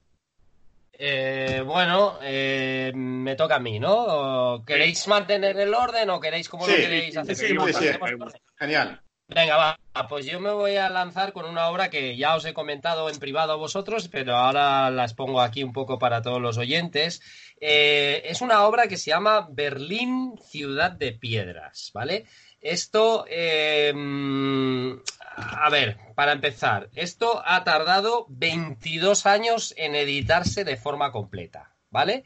[0.93, 4.63] Eh, bueno, eh, me toca a mí, ¿no?
[4.65, 7.35] ¿Queréis mantener el orden o queréis cómo lo Sí, queréis hacer?
[7.35, 7.87] sí, sí, sí.
[8.57, 9.01] Genial.
[9.33, 12.53] Venga, va, pues yo me voy a lanzar con una obra que ya os he
[12.53, 16.57] comentado en privado a vosotros, pero ahora las pongo aquí un poco para todos los
[16.57, 17.21] oyentes.
[17.61, 22.25] Eh, es una obra que se llama Berlín, ciudad de piedras, ¿vale?
[22.59, 23.93] Esto, eh,
[25.37, 32.25] a ver, para empezar, esto ha tardado 22 años en editarse de forma completa, ¿vale?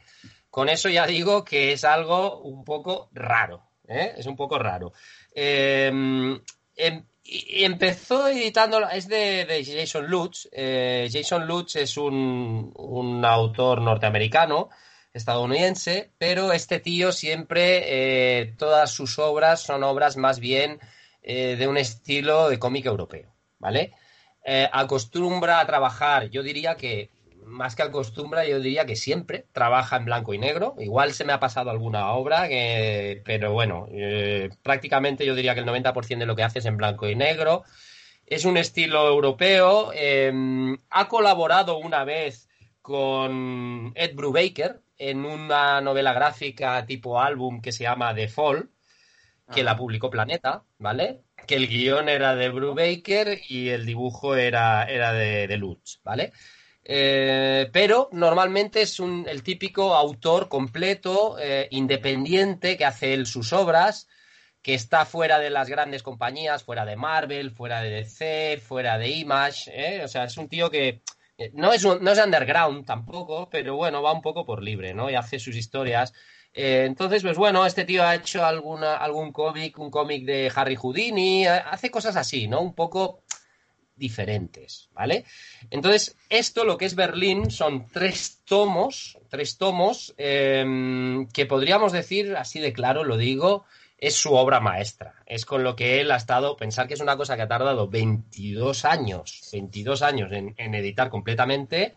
[0.50, 4.14] Con eso ya digo que es algo un poco raro, ¿eh?
[4.16, 4.92] Es un poco raro.
[5.32, 6.40] Eh,
[6.76, 10.48] em- empezó editando, es de, Jason Lutz.
[10.52, 14.68] Eh, Jason Lutz es un, un autor norteamericano,
[15.12, 20.78] estadounidense, pero este tío siempre, eh, todas sus obras son obras más bien
[21.22, 23.92] eh, de un estilo de cómic europeo, ¿vale?
[24.70, 27.10] Acostumbra a trabajar, yo diría que,
[27.46, 30.74] más que acostumbra, yo diría que siempre trabaja en blanco y negro.
[30.78, 35.60] Igual se me ha pasado alguna obra, que- pero bueno, eh, prácticamente yo diría que
[35.60, 37.64] el 90% de lo que hace es en blanco y negro.
[38.26, 39.92] Es un estilo europeo.
[39.94, 40.32] eh,
[40.90, 42.48] ha colaborado una vez
[42.82, 48.70] con Ed Brubaker en una novela gráfica tipo álbum que se llama The Fall,
[49.50, 51.22] que la publicó Planeta, ¿vale?
[51.46, 56.32] Que el guion era de Brubaker y el dibujo era, era de, de Lutz, ¿vale?
[56.88, 63.52] Eh, pero normalmente es un, el típico autor completo, eh, independiente, que hace él sus
[63.52, 64.06] obras,
[64.62, 69.08] que está fuera de las grandes compañías, fuera de Marvel, fuera de DC, fuera de
[69.08, 70.04] Image, ¿eh?
[70.04, 71.02] O sea, es un tío que
[71.54, 75.10] no es, no es underground tampoco, pero bueno, va un poco por libre, ¿no?
[75.10, 76.12] Y hace sus historias.
[76.52, 81.46] Entonces, pues bueno, este tío ha hecho alguna, algún cómic, un cómic de Harry Houdini,
[81.46, 82.60] hace cosas así, ¿no?
[82.62, 83.22] Un poco
[83.96, 85.24] diferentes, ¿vale?
[85.70, 92.36] Entonces, esto, lo que es Berlín, son tres tomos, tres tomos eh, que podríamos decir,
[92.36, 93.64] así de claro lo digo,
[93.98, 95.14] es su obra maestra.
[95.26, 97.88] Es con lo que él ha estado, pensar que es una cosa que ha tardado
[97.88, 101.94] 22 años, 22 años en, en editar completamente,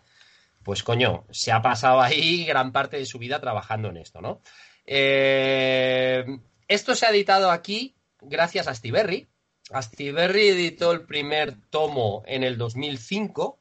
[0.63, 4.41] pues coño, se ha pasado ahí gran parte de su vida trabajando en esto, ¿no?
[4.85, 6.25] Eh,
[6.67, 9.27] esto se ha editado aquí gracias a Stiberry.
[9.71, 13.60] Astiberri editó el primer tomo en el 2005,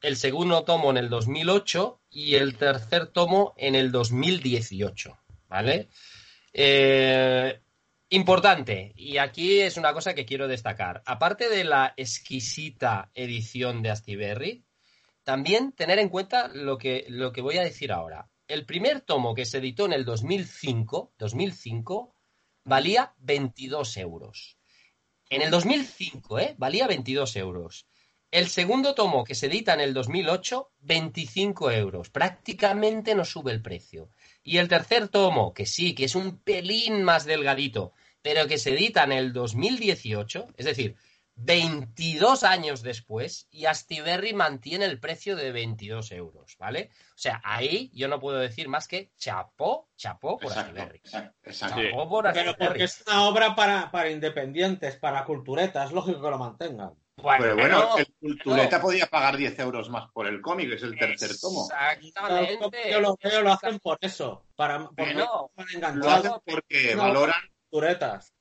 [0.00, 5.18] el segundo tomo en el 2008 y el tercer tomo en el 2018,
[5.48, 5.88] ¿vale?
[6.52, 7.60] Eh,
[8.08, 11.02] importante, y aquí es una cosa que quiero destacar.
[11.04, 14.64] Aparte de la exquisita edición de Astiberri,
[15.22, 18.28] también tener en cuenta lo que, lo que voy a decir ahora.
[18.48, 22.16] El primer tomo que se editó en el 2005, 2005
[22.64, 24.59] valía 22 euros.
[25.30, 26.54] En el 2005, ¿eh?
[26.58, 27.86] Valía 22 euros.
[28.32, 32.10] El segundo tomo que se edita en el 2008, 25 euros.
[32.10, 34.10] Prácticamente no sube el precio.
[34.42, 38.74] Y el tercer tomo, que sí, que es un pelín más delgadito, pero que se
[38.74, 40.96] edita en el 2018, es decir,
[41.42, 46.90] 22 años después, y Astiberri mantiene el precio de 22 euros, ¿vale?
[47.14, 50.98] O sea, ahí yo no puedo decir más que chapó, chapó por Exacto, Astiberri.
[50.98, 51.80] exacto, exacto.
[51.80, 51.88] Sí.
[51.90, 52.66] Chapó por Pero Astiberri.
[52.66, 56.94] porque es una obra para, para independientes, para culturetas, es lógico que lo mantengan.
[57.16, 58.14] Pero bueno, el no.
[58.18, 61.68] Cultureta podía pagar 10 euros más por el cómic, es el tercer tomo.
[61.70, 62.90] Exactamente.
[62.90, 67.02] Yo lo veo, lo hacen por eso, para, porque Bueno, están Lo hacen porque No.
[67.02, 68.32] valoran, culturetas.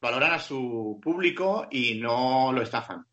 [0.00, 3.06] Valoran a su público y no lo estafan.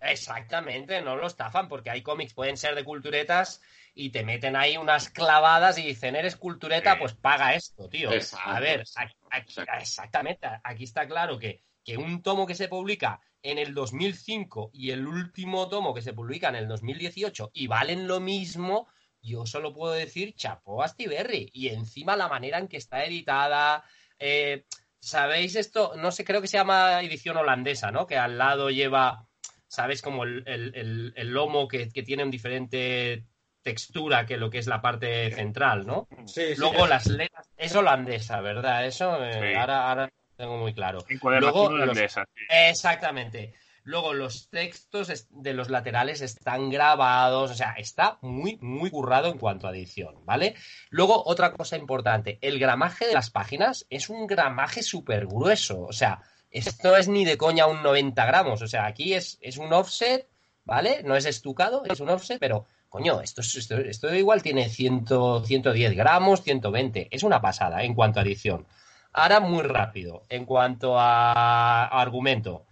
[0.00, 3.62] Exactamente, no lo estafan porque hay cómics, pueden ser de culturetas
[3.94, 8.12] y te meten ahí unas clavadas y dicen, eres cultureta, pues paga esto, tío.
[8.12, 8.84] Exacto, A ver,
[9.30, 14.70] aquí- exactamente, aquí está claro que, que un tomo que se publica en el 2005
[14.72, 18.88] y el último tomo que se publica en el 2018 y valen lo mismo,
[19.22, 20.94] yo solo puedo decir chapó a.
[20.98, 23.82] Y encima la manera en que está editada,
[24.18, 24.66] eh,
[25.06, 25.92] ¿sabéis esto?
[25.96, 28.06] No sé, creo que se llama edición holandesa, ¿no?
[28.06, 29.26] Que al lado lleva,
[29.68, 30.02] ¿sabes?
[30.02, 33.24] Como el, el- el- el lomo que, que tiene un diferente
[33.62, 36.06] textura que lo que es la parte central, ¿no?
[36.26, 38.86] Sí, sí, Luego las letras, es holandesa, ¿verdad?
[38.86, 39.58] Eso eh, Sí.
[39.58, 40.98] ahora, ahora lo tengo muy claro.
[41.40, 42.24] Luego, los- holandesa.
[42.34, 42.42] sí.
[42.48, 43.54] Exactamente.
[43.86, 49.38] Luego los textos de los laterales están grabados, o sea, está muy, muy currado en
[49.38, 50.56] cuanto a edición, ¿vale?
[50.90, 55.92] Luego, otra cosa importante, el gramaje de las páginas es un gramaje súper grueso, o
[55.92, 56.20] sea,
[56.50, 60.28] esto es ni de coña un 90 gramos, o sea, aquí es, es un offset
[60.64, 61.02] ¿vale?
[61.04, 65.04] No es estucado, es un offset, pero coño, esto, es- esto, esto igual tiene 100,
[65.44, 67.06] 110 gramos, 120.
[67.12, 68.66] Es una pasada en cuanto a adición.
[69.12, 72.64] Ahora muy rápido, en cuanto a argumento.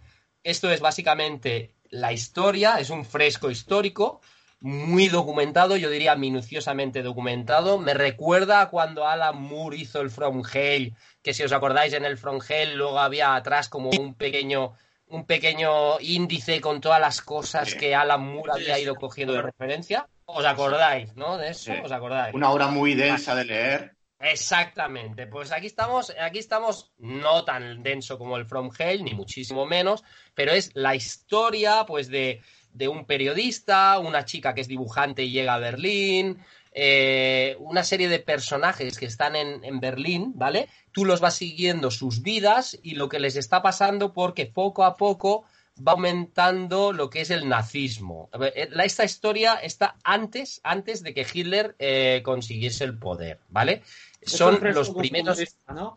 [0.45, 4.21] Esto es básicamente la historia, es un fresco histórico,
[4.59, 7.79] muy documentado, yo diría minuciosamente documentado.
[7.79, 12.05] Me recuerda a cuando Alan Moore hizo el From Hell, que si os acordáis en
[12.05, 14.73] el From Hell luego había atrás como un pequeño
[15.07, 17.77] un pequeño índice con todas las cosas Sí.
[17.77, 20.07] que Alan Moore había ido cogiendo de referencia.
[20.25, 21.37] ¿Os acordáis, no?
[21.37, 21.79] De eso, Sí.
[21.83, 22.33] ¿os acordáis?
[22.35, 23.94] Una obra muy densa de leer.
[24.25, 29.67] Exactamente, pues aquí estamos, aquí estamos no tan denso como el From Hell, ni muchísimo
[29.67, 32.41] menos, pero es la historia pues de,
[32.73, 36.39] de un periodista, una chica que es dibujante y llega a Berlín,
[36.71, 40.69] eh, una serie de personajes que están en, en Berlín, ¿vale?
[40.91, 44.97] Tú los vas siguiendo sus vidas y lo que les está pasando porque poco a
[44.97, 48.29] poco va aumentando lo que es el nazismo.
[48.41, 53.81] Eh, Esta historia está antes, antes de que Hitler eh, consiguiese el poder, ¿vale?
[54.25, 55.39] Es Son los primeros...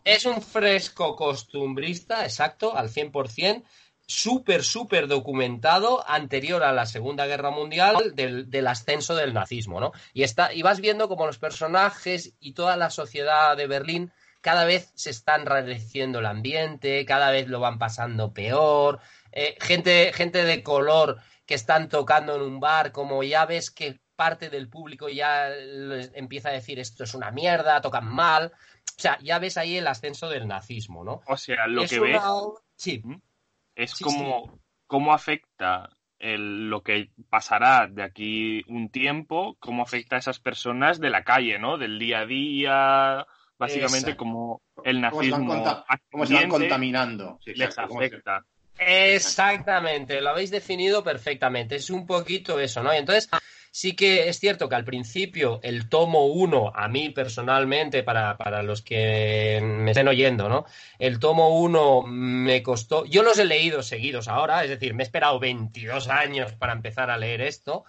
[0.03, 3.63] Es un fresco costumbrista, exacto, al 100%,
[4.05, 9.91] súper, súper documentado anterior a la Segunda Guerra Mundial del, del ascenso del nazismo, ¿no?
[10.13, 14.11] Y, está, y vas viendo como los personajes y toda la sociedad de Berlín
[14.41, 18.99] cada vez se está enrareciendo el ambiente, cada vez lo van pasando peor,
[19.31, 23.99] eh, gente, gente de color que están tocando en un bar, como ya ves que
[24.19, 28.51] parte del público ya les empieza a decir esto es una mierda, tocan mal.
[28.97, 31.21] O sea, ya ves ahí el ascenso del nazismo, ¿no?
[31.25, 32.21] O sea, lo Es que una ves
[32.75, 33.01] Sí,
[33.75, 40.17] es Sí, cómo, cómo afecta el- lo que pasará de aquí un tiempo, cómo afecta
[40.17, 41.77] a esas personas de la calle, ¿no?
[41.77, 43.25] Del día a día,
[43.57, 44.17] básicamente Exacto.
[44.17, 47.39] como el Cómo se van, nazismo conta- cómo se van contaminando.
[47.45, 48.43] Sí, les afecta.
[48.77, 51.75] Exactamente, lo habéis definido perfectamente.
[51.75, 52.93] Es un poquito eso, ¿no?
[52.93, 53.29] Y entonces,
[53.71, 58.63] sí que es cierto que al principio el tomo 1, a mí personalmente, para, para
[58.63, 60.65] los que me estén oyendo, ¿no?
[60.97, 63.05] El tomo 1 me costó.
[63.05, 67.09] Yo los he leído seguidos ahora, es decir, me he esperado 22 años para empezar
[67.09, 67.85] a leer esto.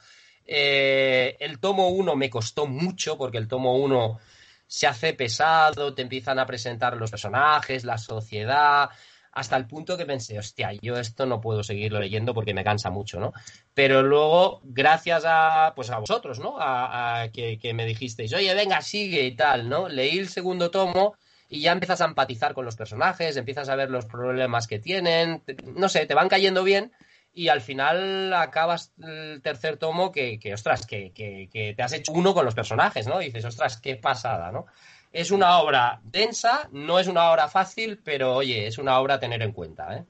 [0.46, 4.18] Eh, el tomo 1 me costó mucho porque el tomo 1
[4.66, 8.88] se hace pesado, te empiezan a presentar los personajes, la sociedad,
[9.32, 12.90] hasta el punto que pensé, hostia, yo esto no puedo seguirlo leyendo porque me cansa
[12.90, 13.32] mucho, ¿no?
[13.74, 16.56] Pero luego, gracias a, pues a vosotros, ¿no?
[16.58, 19.88] A, que, me dijisteis, oye, venga, sigue y tal, ¿no?
[19.88, 21.14] Leí el segundo tomo
[21.48, 25.42] y ya empiezas a empatizar con los personajes, empiezas a ver los problemas que tienen,
[25.76, 26.92] no sé, te van cayendo bien
[27.32, 31.92] y al final acabas el tercer tomo que, que ostras, que, que, que te has
[31.92, 33.22] hecho uno con los personajes, ¿no?
[33.22, 34.66] Y dices, ostras, qué pasada, ¿no?
[35.12, 39.20] Es una obra densa, no es una obra fácil, pero oye, es una obra a
[39.20, 40.04] tener en cuenta, ¿eh?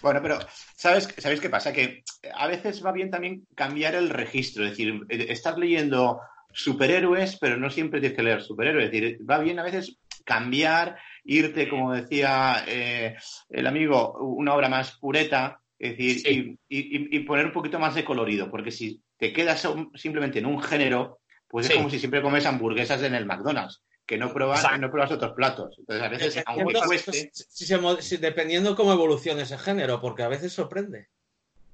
[0.00, 0.38] Bueno, pero
[0.76, 1.72] ¿sabes, ¿sabéis qué pasa?
[1.72, 2.02] Que
[2.34, 4.64] a veces va bien también cambiar el registro.
[4.64, 6.20] Es decir, eh, estás leyendo
[6.52, 8.86] superhéroes, pero no siempre tienes que leer superhéroes.
[8.86, 13.16] Es decir, va bien a veces cambiar, irte, como decía eh,
[13.50, 16.58] el amigo, una obra más pureta, es decir, Sí.
[16.68, 20.46] y, y- y poner un poquito más de colorido, porque si te quedas simplemente en
[20.46, 21.72] un género, pues Sí.
[21.72, 24.78] es como si siempre comes hamburguesas en el McDonald's, que no pruebas, Exacto.
[24.82, 25.76] no pruebas otros platos.
[25.78, 30.22] Entonces, a veces, aunque cueste, si se mo- si- dependiendo cómo evolucione ese género, porque
[30.22, 31.08] a veces sorprende.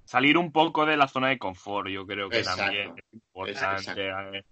[0.04, 2.62] Salir un poco de la zona de confort, yo creo que Exacto.
[2.64, 4.08] también es importante.
[4.38, 4.44] eh.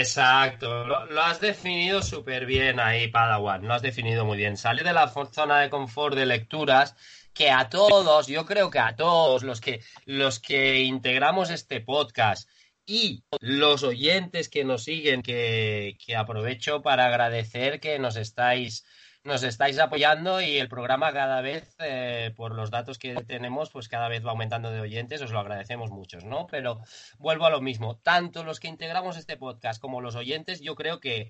[0.00, 4.56] Exacto, lo, lo has definido súper bien ahí, Padawan, lo has definido muy bien.
[4.56, 6.96] Salir de la zona de confort de lecturas,
[7.34, 12.48] que a todos, yo creo que a todos los que, los que integramos este podcast
[12.86, 18.84] y los oyentes que nos siguen, que, que aprovecho para agradecer que nos estáis
[19.26, 23.88] nos estáis apoyando y el programa cada vez, eh, por los datos que tenemos, pues
[23.88, 26.46] cada vez va aumentando de oyentes, os lo agradecemos muchos, ¿no?
[26.46, 26.80] Pero
[27.18, 31.00] vuelvo a lo mismo, tanto los que integramos este podcast como los oyentes, yo creo
[31.00, 31.28] que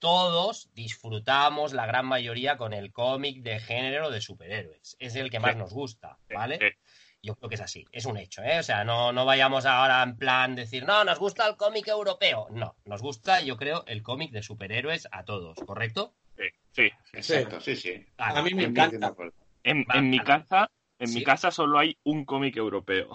[0.00, 4.96] todos disfrutamos, la gran mayoría, con el cómic de género de superhéroes.
[4.98, 6.76] Es el que más nos gusta, ¿vale?
[7.24, 8.58] Yo creo que es así, es un hecho, ¿eh?
[8.58, 12.48] O sea, no, no vayamos ahora en plan decir, no, nos gusta el cómic europeo.
[12.50, 16.14] No, nos gusta, yo creo, el cómic de superhéroes a todos, ¿correcto?
[16.36, 16.90] Sí, sí.
[17.12, 18.04] exacto, sí, sí.
[18.16, 18.38] Vale.
[18.40, 19.14] A mí me encanta.
[19.62, 20.68] En, en mi casa,
[20.98, 21.18] en Sí.
[21.18, 23.10] mi casa solo hay un cómic europeo.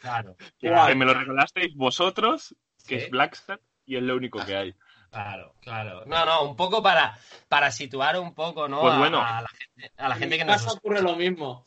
[0.00, 0.34] Claro.
[0.58, 2.54] Que me lo regalasteis vosotros,
[2.86, 3.04] que Sí.
[3.04, 4.74] es Blackstar, y es lo único que hay.
[5.10, 6.04] claro, claro.
[6.06, 8.80] No, no, un poco para, para situar un poco, ¿no?
[8.80, 9.20] Pues a, bueno.
[9.20, 11.64] a la gente, a la gente que en mi nos casa ocurre lo mismo.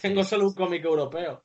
[0.00, 1.44] Tengo solo un cómic europeo.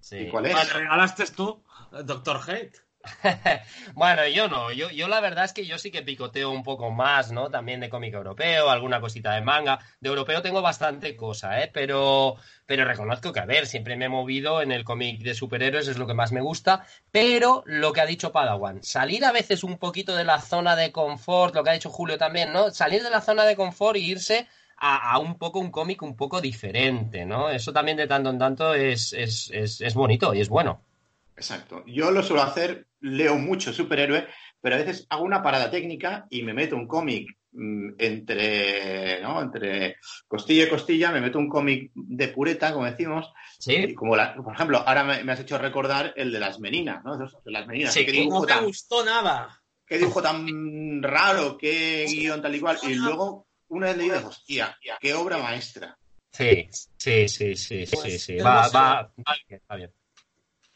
[0.00, 0.18] Sí.
[0.18, 0.54] ¿Y cuál es?
[0.54, 1.62] ¿Me regalaste tú,
[2.04, 2.88] Doctor Hate?
[3.94, 6.90] bueno, yo no, yo, yo la verdad es que yo sí que picoteo un poco
[6.90, 7.50] más, ¿no?
[7.50, 9.78] También de cómic europeo, alguna cosita de manga.
[10.00, 11.70] De europeo tengo bastante cosa, ¿eh?
[11.72, 12.36] Pero,
[12.66, 15.98] pero reconozco que, a ver, siempre me he movido en el cómic de superhéroes, es
[15.98, 16.84] lo que más me gusta.
[17.10, 20.92] Pero lo que ha dicho Padawan, salir a veces un poquito de la zona de
[20.92, 22.70] confort, lo que ha dicho Julio también, ¿no?
[22.70, 24.48] Salir de la zona de confort y irse
[24.80, 27.50] a, a un poco un cómic un poco diferente, ¿no?
[27.50, 30.82] Eso también de tanto en tanto es, es, es, es bonito y es bueno.
[31.36, 31.84] Exacto.
[31.86, 34.26] Yo lo suelo hacer, leo mucho superhéroe,
[34.60, 39.40] pero a veces hago una parada técnica y me meto un cómic mm, entre, ¿no?
[39.42, 44.16] entre costilla y costilla, me meto un cómic de pureta, como decimos, Sí, y como
[44.16, 47.16] la- por ejemplo, ahora me, me has hecho recordar el de las meninas, ¿no?
[47.16, 47.92] De las meninas.
[47.92, 49.60] Sí, qué, que No me tan, gustó nada.
[49.86, 52.78] qué dibujo tan raro, qué guion tal y cual.
[52.84, 55.96] Y luego, una vez leído, hostia, qué obra maestra.
[56.32, 58.36] sí, sí, sí, sí, sí, Pues, sí.
[58.38, 59.92] Va, va, va bien, va bien.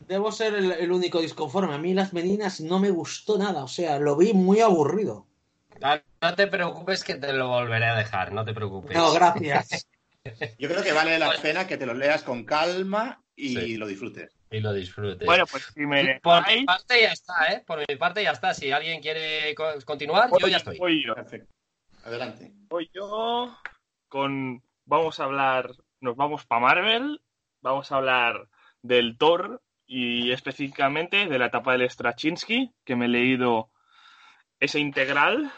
[0.01, 1.75] Debo ser el, el único disconforme.
[1.75, 3.63] A mí las meninas no me gustó nada.
[3.63, 5.29] O sea, lo vi muy aburrido.
[5.81, 8.97] No, no te preocupes que te lo volveré a dejar, no te preocupes.
[8.97, 9.87] No, gracias.
[10.59, 13.77] Yo creo que vale la pena que te lo leas con calma y Sí.
[13.77, 14.31] lo disfrutes.
[14.51, 15.25] Y lo disfrutes.
[15.27, 17.63] Bueno, pues si me Por mi parte ya está, ¿eh?
[17.67, 18.53] Por mi parte ya está.
[18.55, 20.79] Si alguien quiere co- continuar, yo voy- ya estoy.
[20.79, 21.15] voy yo.
[21.15, 21.53] Perfecto.
[22.05, 22.53] Adelante.
[22.69, 23.57] Voy yo
[24.09, 24.63] con.
[24.85, 25.71] Vamos a hablar.
[26.01, 27.21] Nos vamos para Marvel.
[27.61, 28.49] Vamos a hablar
[28.83, 33.71] del Thor y específicamente de la etapa del Straczynski, que me he leído
[34.59, 35.53] ese integral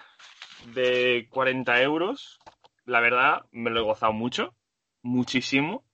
[0.75, 2.39] de 40 euros.
[2.85, 4.55] La verdad, me lo he gozado mucho.
[5.03, 5.85] Muchísimo.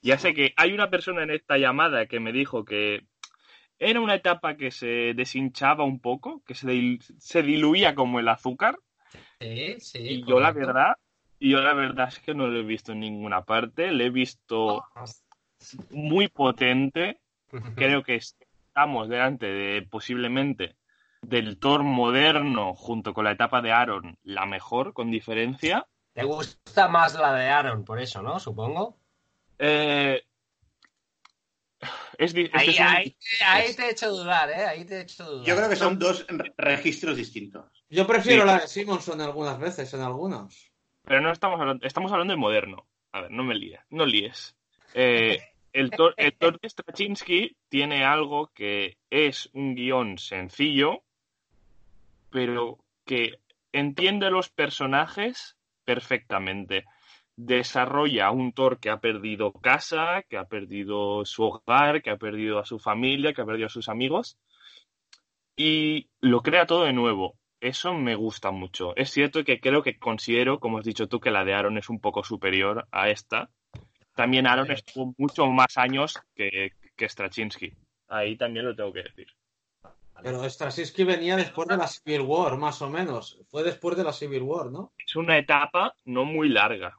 [0.00, 3.06] Ya sé que hay una persona en esta llamada que me dijo que
[3.80, 8.28] era una etapa que se deshinchaba un poco, que se, dil- se diluía como el
[8.28, 8.78] azúcar.
[9.40, 9.98] Sí, sí.
[9.98, 10.96] Y yo la verdad,
[11.38, 14.10] y yo la verdad es que no lo he visto en ninguna parte, le he
[14.10, 14.84] visto
[15.90, 17.20] muy potente.
[17.74, 20.76] Creo que estamos delante de posiblemente
[21.22, 25.86] del Thor moderno junto con la etapa de Aaron, la mejor con diferencia.
[26.12, 28.38] Te gusta más la de Aaron, por eso, ¿no?
[28.40, 28.98] Supongo.
[29.58, 30.22] Eh,
[32.18, 33.16] es, es Ahí, son- ahí,
[33.46, 34.64] ahí te he hecho dudar, ¿eh?
[34.66, 35.46] Ahí te he hecho dudar.
[35.46, 37.77] Yo creo que son dos re- registros distintos.
[37.90, 38.46] Yo prefiero Sí.
[38.46, 40.70] la de Simonson algunas veces, en algunos.
[41.04, 42.86] Pero no estamos hablando, estamos hablando de moderno.
[43.12, 44.54] A ver, no me líes, no líes.
[44.92, 45.38] Eh,
[45.72, 51.02] el, Thor, el de Straczynski tiene algo que es un guion sencillo,
[52.30, 53.40] pero que
[53.72, 56.84] entiende los personajes perfectamente.
[57.36, 62.58] Desarrolla un Thor que ha perdido casa, que ha perdido su hogar, que ha perdido
[62.58, 64.36] a su familia, que ha perdido a sus amigos,
[65.56, 67.38] y lo crea todo de nuevo.
[67.60, 68.94] Eso me gusta mucho.
[68.96, 71.88] Es cierto que creo que considero, como has dicho tú, que la de Aaron es
[71.88, 73.50] un poco superior a esta.
[74.14, 77.72] También Aaron estuvo mucho más años que, que Straczynski.
[78.08, 79.26] Ahí también lo tengo que decir.
[80.22, 83.38] Pero Straczynski venía después de la Civil War, más o menos.
[83.48, 84.92] Fue después de la Civil War, ¿no?
[85.04, 86.98] Es una etapa no muy larga.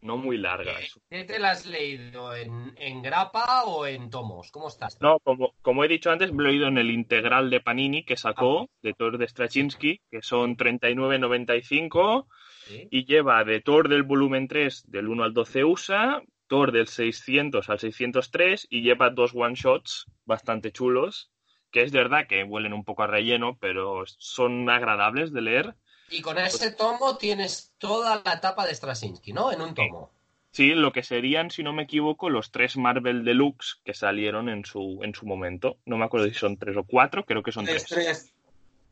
[0.00, 0.78] No muy larga.
[0.78, 2.34] Es- ¿Qué te la has leído?
[2.34, 4.50] ¿En, en grapa o en tomos?
[4.52, 4.98] ¿Cómo estás?
[5.00, 8.04] No, como, como he dicho antes, me lo he leído en el integral de Panini
[8.04, 12.26] que sacó de Thor de Straczynski, que son 39.95
[12.66, 12.86] Sí.
[12.90, 17.68] y lleva de Thor del volumen 3 del 1 al 12 USA, Thor del 600
[17.70, 21.30] al 603 y lleva dos one shots bastante chulos,
[21.70, 25.74] que es verdad que huelen un poco a relleno, pero son agradables de leer.
[26.10, 29.52] Y con ese tomo tienes toda la etapa de Straczynski, ¿no?
[29.52, 30.10] En un tomo.
[30.50, 34.64] Sí, lo que serían, si no me equivoco, los tres Marvel Deluxe que salieron en
[34.64, 35.76] su, en su momento.
[35.84, 38.04] No me acuerdo si son tres o cuatro, creo que son Tres, tres.
[38.04, 38.34] tres.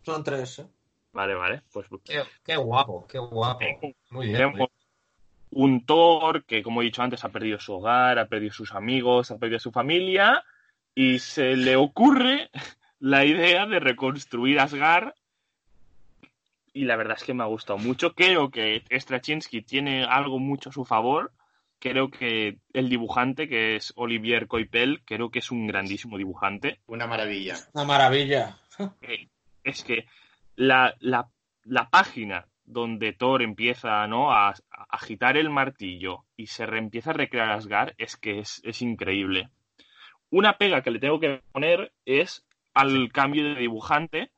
[0.03, 0.67] Son tres, ¿eh?
[1.12, 1.62] Vale, vale.
[1.73, 3.64] Pues Qué, qué guapo, qué guapo.
[3.81, 3.95] Muy bien.
[4.11, 4.69] muy tenemos
[5.51, 9.31] un Thor que, como he dicho antes, ha perdido su hogar, ha perdido sus amigos,
[9.31, 10.45] ha perdido su familia
[10.95, 12.51] y se le ocurre
[13.01, 15.14] la idea de reconstruir Asgard
[16.77, 18.14] y la verdad es que me ha gustado mucho.
[18.14, 21.33] Creo que Straczynski tiene algo mucho a su favor.
[21.79, 26.81] Creo que el dibujante, que es Olivier Coipel, creo que es un grandísimo dibujante.
[26.87, 27.57] Una maravilla.
[27.74, 28.59] Una maravilla.
[29.01, 29.29] Eh,
[29.64, 30.07] es que
[30.55, 31.29] la, la-
[31.64, 34.31] la página donde Thor empieza ¿no?
[34.33, 34.55] a, a
[34.91, 39.49] agitar el martillo y se re- empieza a recrear Asgard es que es, es increíble.
[40.31, 44.31] Una pega que le tengo que poner es al cambio de dibujante,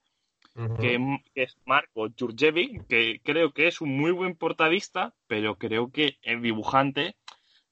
[0.80, 0.98] Que,
[1.34, 6.18] que es Marco Jurjevic, que creo que es un muy buen portadista, pero creo que
[6.22, 7.14] el dibujante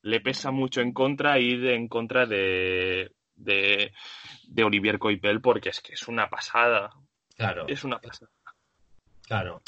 [0.03, 3.93] le pesa mucho en contra ir en contra de, de,
[4.47, 6.91] de Olivier Coipel, porque es que es una pasada.
[7.37, 8.31] Claro, Es una pasada.
[9.27, 9.63] claro.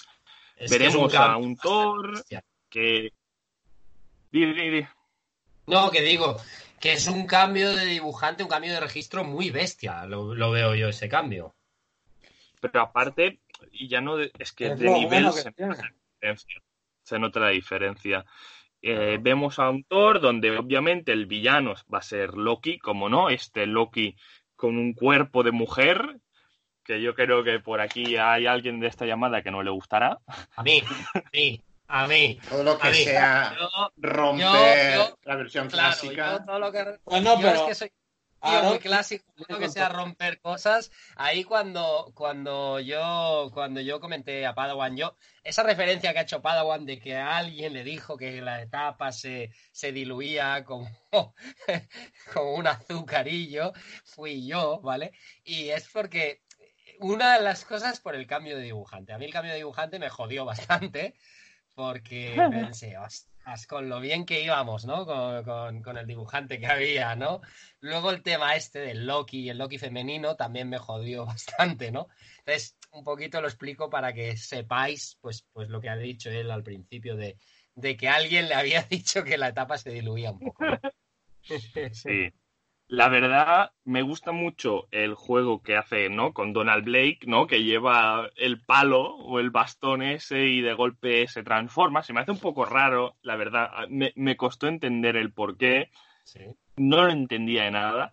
[0.56, 2.24] Es Veremos a un Thor
[2.68, 3.12] que.
[5.66, 6.36] No, que digo,
[6.80, 10.06] que es un cambio de dibujante, un cambio de registro muy bestia.
[10.06, 11.54] Lo, lo veo yo ese cambio.
[12.60, 13.40] Pero aparte,
[13.72, 16.62] y ya no, de- es que Es de nivel se nota la diferencia.
[17.02, 18.24] Se nota la diferencia.
[18.82, 23.28] Eh, vemos a un Thor donde obviamente el villano va a ser Loki, como no,
[23.30, 24.14] este Loki
[24.54, 26.18] con un cuerpo de mujer,
[26.84, 30.18] que yo creo que por aquí hay alguien de esta llamada que no le gustará.
[30.56, 30.82] A mí,
[31.14, 32.38] a mí, a mí.
[32.48, 32.94] Todo lo que mí.
[32.94, 36.32] sea Yo, romper yo- yo- la versión claro, clásica.
[36.38, 36.84] yo todo lo que...
[37.04, 37.92] Bueno, yo pero es que soy
[38.40, 40.90] tío Aaron- muy clásico, lo que sea romper cosas.
[41.16, 46.42] Ahí cuando, cuando yo cuando yo comenté a Padawan, yo, esa referencia que ha hecho
[46.42, 50.88] Padawan de que alguien le dijo que la etapa se, se diluía como,
[52.32, 53.72] como un azucarillo,
[54.04, 55.12] fui yo, ¿vale?
[55.44, 56.42] Y es porque
[57.00, 59.12] una de las cosas por el cambio de dibujante.
[59.12, 61.14] A mí el cambio de dibujante me jodió bastante
[61.74, 62.96] porque pensé,
[63.66, 65.06] con lo bien que íbamos, ¿no?
[65.06, 67.40] Con, con- el dibujante que había, ¿no?
[67.80, 72.08] Luego el tema este del Loki y el Loki femenino también me jodió bastante, ¿no?
[72.40, 76.50] Entonces, un poquito lo explico para que sepáis, pues, pues lo que ha dicho él
[76.50, 77.38] al principio de,
[77.74, 80.64] de que alguien le había dicho que la etapa se diluía un poco.
[81.92, 82.32] Sí.
[82.90, 86.32] La verdad, me gusta mucho el juego que hace, ¿no?
[86.32, 87.46] Con Donald Blake, ¿no?
[87.46, 92.02] Que lleva el palo o el bastón ese y de golpe se transforma.
[92.02, 93.86] Se me hace un poco raro, la verdad.
[93.90, 95.90] Me, me costó entender el por qué.
[96.24, 96.40] Sí.
[96.76, 98.12] No lo entendía de nada,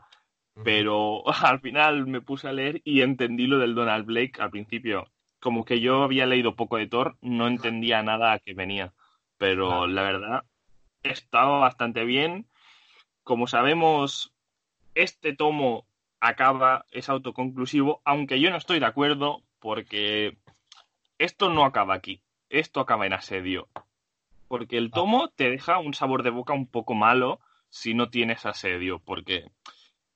[0.61, 5.09] pero al final me puse a leer y entendí lo del Donald Blake al principio.
[5.39, 8.93] Como que yo había leído poco de Thor, no entendía nada a qué venía.
[9.37, 10.43] Pero la verdad,
[11.03, 12.49] estaba bastante bien.
[13.23, 14.34] Como sabemos,
[14.95, 15.85] este tomo
[16.19, 20.37] acaba, es autoconclusivo, aunque yo no estoy de acuerdo porque
[21.17, 23.67] esto no acaba aquí, esto acaba en asedio.
[24.47, 27.39] Porque el tomo te deja un sabor de boca un poco malo
[27.69, 29.45] si no tienes asedio, porque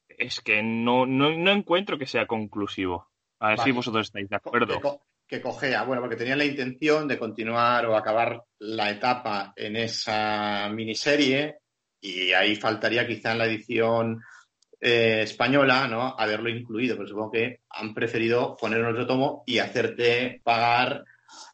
[0.07, 3.07] es que no, no, no encuentro que sea conclusivo.
[3.39, 4.82] A ver si vosotros estáis de Que, acuerdo.
[4.82, 9.75] co- que cojea, bueno, porque tenían la intención de continuar o acabar la etapa en
[9.75, 11.57] esa miniserie
[12.01, 14.21] y ahí faltaría quizá en la edición
[14.82, 16.15] eh, española, ¿no?
[16.17, 21.03] Haberlo incluido, pero supongo que han preferido poner otro tomo y hacerte pagar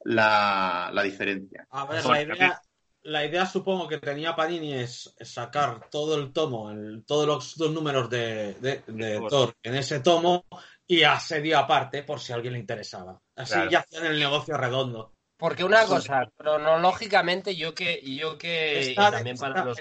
[0.03, 1.67] la, la diferencia.
[1.71, 2.61] A ver, Bueno, la idea,
[3.03, 7.71] la idea supongo que tenía Panini es sacar todo el tomo, el- todos los dos
[7.71, 9.53] números de, de, de Thor.
[9.63, 10.45] En ese tomo
[10.87, 13.19] y asedio aparte por si a alguien le interesaba.
[13.35, 13.71] Así Claro.
[13.71, 15.11] ya hacían el negocio redondo.
[15.37, 19.77] Porque una cosa, cronológicamente, yo que, yo que y Está- también para los,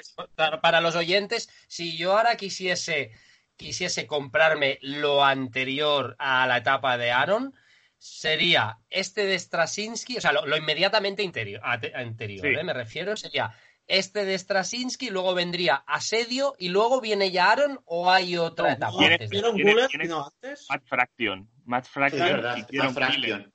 [0.60, 3.12] para los oyentes, si yo ahora quisiese,
[3.56, 7.54] quisiese comprarme lo anterior a la etapa de Aaron,
[7.98, 12.52] sería este de Straczynski, o sea, lo, lo inmediatamente interior, anterior, Sí.
[12.60, 12.64] ¿eh?
[12.64, 13.54] me refiero, sería
[13.86, 18.74] este de Straczynski, luego vendría Asedio y luego viene ya Aaron o hay otra No,
[18.74, 18.98] etapa.
[18.98, 20.66] Tiene- antes de- ¿Vieron tiene- Bullet tiene- no antes?
[20.70, 21.50] Matt Fraction.
[21.64, 23.48] Matt Fraction Matt.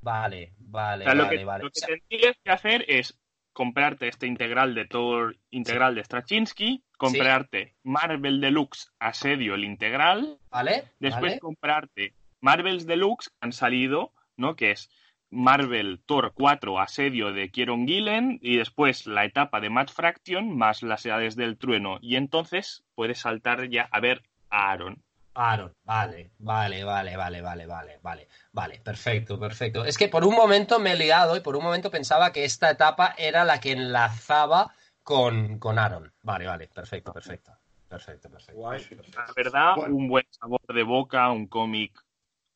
[0.00, 1.64] Vale, vale, O sea, lo vale, que, vale.
[1.64, 3.14] lo que O sea, tendrías que hacer es
[3.58, 10.84] comprarte este integral de Thor integral de Straczynski, comprarte Marvel Deluxe Asedio el integral, ¿Vale?
[11.00, 11.40] después ¿Vale?
[11.40, 14.54] comprarte Marvels Deluxe que han salido, ¿no?
[14.54, 14.88] Que es
[15.28, 20.84] Marvel Thor 4 Asedio de Kieron Gillen y después la etapa de Matt Fraction más
[20.84, 25.02] las edades del trueno y entonces puedes saltar ya a ver a Aaron.
[25.40, 29.84] Aaron, vale, vale, vale, vale, vale, vale, vale, vale, perfecto, perfecto.
[29.84, 32.70] Es que por un momento me he liado y por un momento pensaba que esta
[32.70, 34.72] etapa era la que enlazaba
[35.04, 36.12] con, con Aaron.
[36.22, 37.52] Vale, vale, perfecto, perfecto,
[37.88, 38.60] perfecto, perfecto.
[38.60, 38.84] Guay.
[39.14, 39.94] La verdad, Bueno.
[39.94, 42.04] un buen sabor de boca, un cómic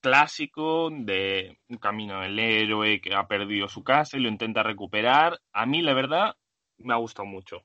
[0.00, 5.40] clásico de un camino del héroe que ha perdido su casa y lo intenta recuperar.
[5.52, 6.34] A mí, la verdad,
[6.78, 7.62] me ha gustado mucho.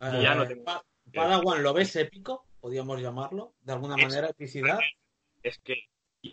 [0.00, 0.84] Eh, ya no tengo- Pa-
[1.14, 2.46] Padawan, ¿lo ves épico?
[2.62, 3.54] Podríamos llamarlo.
[3.60, 4.78] De alguna Es- manera, epicidad.
[5.42, 5.88] Es que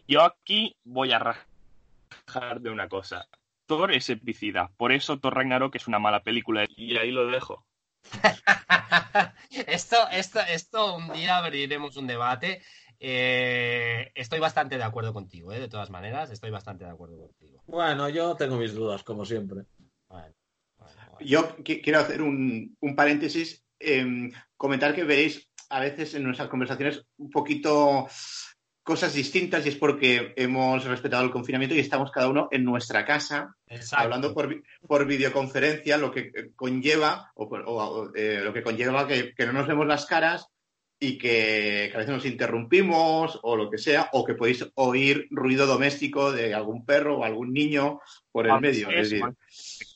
[0.07, 3.27] yo aquí voy a rajar de una cosa.
[3.65, 4.69] Thor es epicidad.
[4.77, 6.65] Por eso Thor Ragnarok es una mala película.
[6.69, 7.65] Y ahí lo dejo.
[9.67, 12.61] esto, esto, esto un día abriremos un debate.
[12.99, 15.59] Eh, estoy bastante de acuerdo contigo, ¿eh?
[15.59, 17.63] de todas maneras, estoy bastante de acuerdo contigo.
[17.65, 19.63] Bueno, yo tengo mis dudas, como siempre.
[20.09, 20.35] Bueno,
[20.77, 21.17] bueno, bueno.
[21.21, 26.49] Yo qui- quiero hacer un, un paréntesis, em, comentar que veréis a veces en nuestras
[26.49, 28.07] conversaciones un poquito
[28.83, 33.05] cosas distintas y es porque hemos respetado el confinamiento y estamos cada uno en nuestra
[33.05, 34.03] casa Exacto.
[34.03, 39.45] hablando por, por videoconferencia, lo que conlleva, o, o, eh, lo que conlleva que, que
[39.45, 40.47] no nos vemos las caras
[40.99, 45.27] y que, que a veces nos interrumpimos o lo que sea, o que podéis oír
[45.29, 47.99] ruido doméstico de algún perro o algún niño
[48.31, 48.89] por el medio.
[48.89, 49.23] es- decir,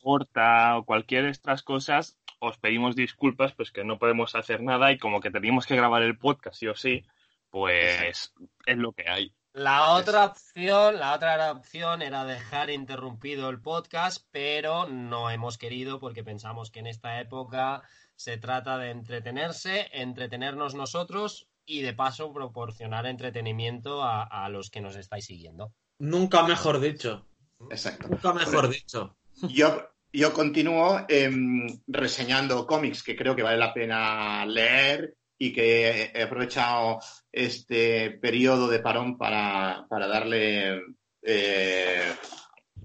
[0.01, 4.91] corta o cualquier de estas cosas, os pedimos disculpas, pues que no podemos hacer nada
[4.91, 7.05] y como que teníamos que grabar el podcast sí o sí,
[7.49, 8.33] pues
[8.65, 9.33] es lo que hay.
[9.53, 15.99] La otra opción, la otra opción era dejar interrumpido el podcast, pero no hemos querido
[15.99, 17.83] porque pensamos que en esta época
[18.15, 24.81] se trata de entretenerse, entretenernos nosotros y de paso proporcionar entretenimiento a, a los que
[24.81, 25.71] nos estáis siguiendo.
[25.99, 27.25] Nunca mejor dicho.
[27.69, 28.09] Exacto.
[28.09, 29.15] Nunca mejor dicho.
[29.43, 36.11] Yo, yo continúo em, reseñando cómics que creo que vale la pena leer y que
[36.13, 36.99] he aprovechado
[37.31, 40.81] este periodo de parón para, para darle
[41.21, 42.13] eh,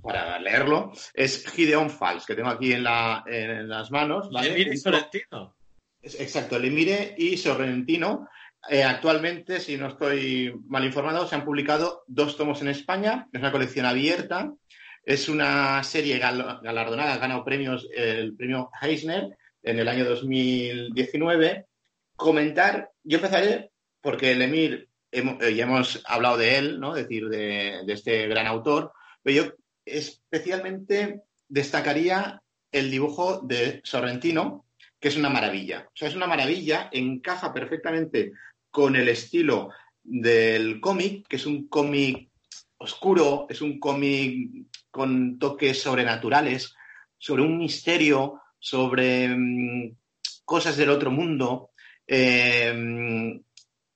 [0.03, 0.93] para leerlo.
[1.13, 4.31] Es Gideon Falls, que tengo aquí en, la, en las manos.
[4.31, 4.53] ¿vale?
[4.53, 5.57] Emir y Sorrentino.
[6.01, 8.29] Exacto, el Emire y Sorrentino.
[8.69, 13.29] Eh, actualmente, si no estoy mal informado, se han publicado dos tomos en España.
[13.33, 14.53] Es una colección abierta.
[15.09, 21.65] Es una serie gal- galardonada, ha ganado premios, el premio Eisner en el año 2019.
[22.15, 23.71] Comentar, yo empezaré
[24.03, 26.95] porque el Emir, hemo- eh, ya hemos hablado de él, ¿no?
[26.95, 28.93] Es decir, de, de este gran autor,
[29.23, 29.53] pero yo
[29.87, 34.67] especialmente destacaría el dibujo de Sorrentino,
[35.01, 35.87] que es una maravilla.
[35.89, 38.33] O sea, es una maravilla, encaja perfectamente
[38.71, 39.71] con el estilo
[40.03, 42.29] del cómic, que es un cómic
[42.77, 44.67] oscuro, es un cómic
[44.99, 46.75] con toques sobrenaturales,
[47.17, 49.97] sobre un misterio, sobre mm,
[50.45, 51.71] cosas del otro mundo,
[52.07, 53.41] eh,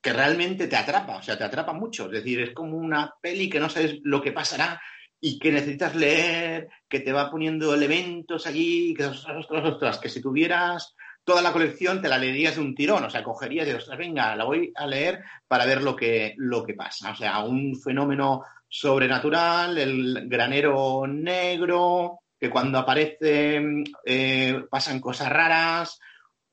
[0.00, 2.06] que realmente te atrapa, o sea, te atrapa mucho.
[2.06, 4.80] Es decir, es como una peli que no sabes lo que pasará
[5.20, 9.08] y que necesitas leer, que te va poniendo elementos allí, que
[10.02, 10.94] que si tuvieras
[11.24, 14.34] toda la colección te la leerías de un tirón, o sea, cogerías y ostras, venga,
[14.34, 17.12] la voy a leer para ver lo que, lo que pasa.
[17.12, 18.42] O sea, un fenómeno
[18.72, 23.60] sobrenatural, el granero negro, que cuando aparece
[24.06, 26.00] eh, pasan cosas raras,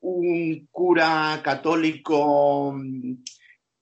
[0.00, 3.14] un cura católico mm,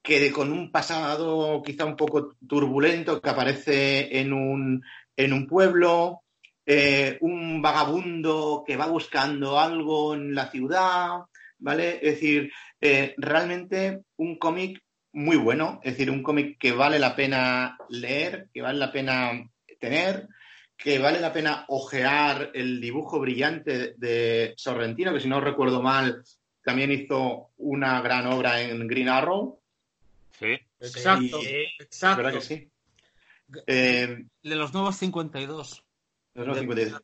[0.01, 4.85] que con un pasado quizá un poco turbulento que aparece en un,
[5.17, 6.23] en un pueblo,
[6.65, 11.23] eh, un vagabundo que va buscando algo en la ciudad,
[11.59, 11.97] ¿vale?
[11.97, 14.81] Es decir, eh, realmente un cómic
[15.19, 19.51] muy bueno, es decir, un cómic que vale la pena leer, que vale la pena
[19.81, 20.29] tener,
[20.77, 26.23] que vale la pena ojear el dibujo brillante de Sorrentino, que si no recuerdo mal,
[26.63, 29.61] también hizo una gran obra en Green Arrow.
[30.39, 30.57] Sí.
[30.79, 32.23] Exacto, Y- exacto.
[32.23, 32.71] ¿Verdad que sí?
[33.67, 35.85] Eh, De los nuevos 52.
[36.35, 37.03] Los nuevos 52.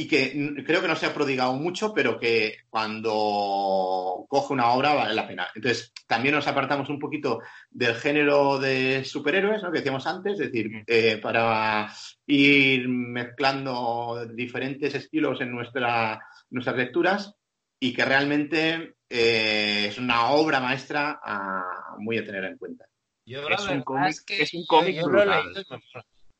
[0.00, 4.94] Y que creo que no se ha prodigado mucho, pero que cuando coge una obra
[4.94, 5.48] vale la pena.
[5.54, 7.40] Entonces, también nos apartamos un poquito
[7.70, 9.70] del género de superhéroes, ¿no?
[9.72, 11.88] que decíamos antes, es decir, eh, para
[12.26, 16.20] ir mezclando diferentes estilos en nuestra,
[16.50, 17.34] nuestras lecturas
[17.80, 22.84] y que realmente eh, es una obra maestra a- muy a tener en cuenta.
[23.26, 25.26] Yo Es un cómic- es que es un cómic yo lo he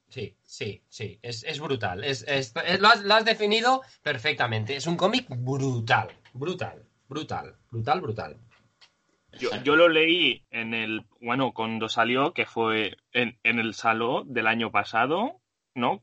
[0.08, 2.02] Sí, sí, sí, es, es brutal.
[2.02, 4.74] Es, es- es- lo, has, lo has definido perfectamente.
[4.74, 8.36] Es un cómic brutal, brutal, brutal, brutal, brutal.
[9.38, 14.32] Yo, yo lo leí en el, bueno, cuando salió, que fue en, en el Salón
[14.32, 15.40] del año pasado,
[15.74, 16.02] ¿no?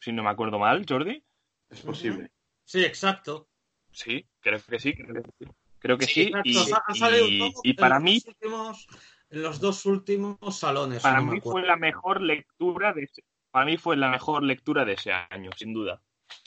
[0.00, 1.22] Si no me acuerdo mal, Jordi.
[1.68, 2.30] Es posible.
[2.64, 3.48] Sí, exacto.
[3.90, 4.94] Sí, creo que sí.
[4.94, 6.20] Creo que sí, Creo que Sí, sí.
[6.28, 8.86] Exacto, Y, ha- ha salido y- todo y en para los mí, últimos-
[9.30, 11.02] en los dos últimos salones.
[11.02, 14.84] para no mí fue la mejor lectura de ese, para mí fue la mejor lectura
[14.84, 16.00] de ese año, sin duda.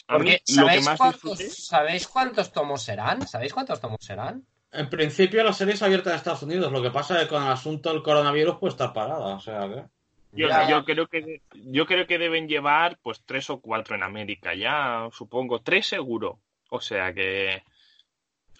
[0.08, 3.28] A mí Porque, lo que ¿sabéis, más cuántos, disfruté, ¿sabéis cuántos tomos serán?
[3.28, 4.46] ¿Sabéis cuántos tomos serán?
[4.72, 6.72] En principio la serie es abierta en Estados Unidos.
[6.72, 9.36] Lo que pasa es que con el asunto del coronavirus puede estar parada.
[9.36, 9.84] O sea que...
[10.32, 13.96] yo, Ya, yo creo que de- yo creo que deben llevar pues tres o cuatro
[13.96, 16.40] en América ya, supongo, tres seguro.
[16.70, 17.62] O sea que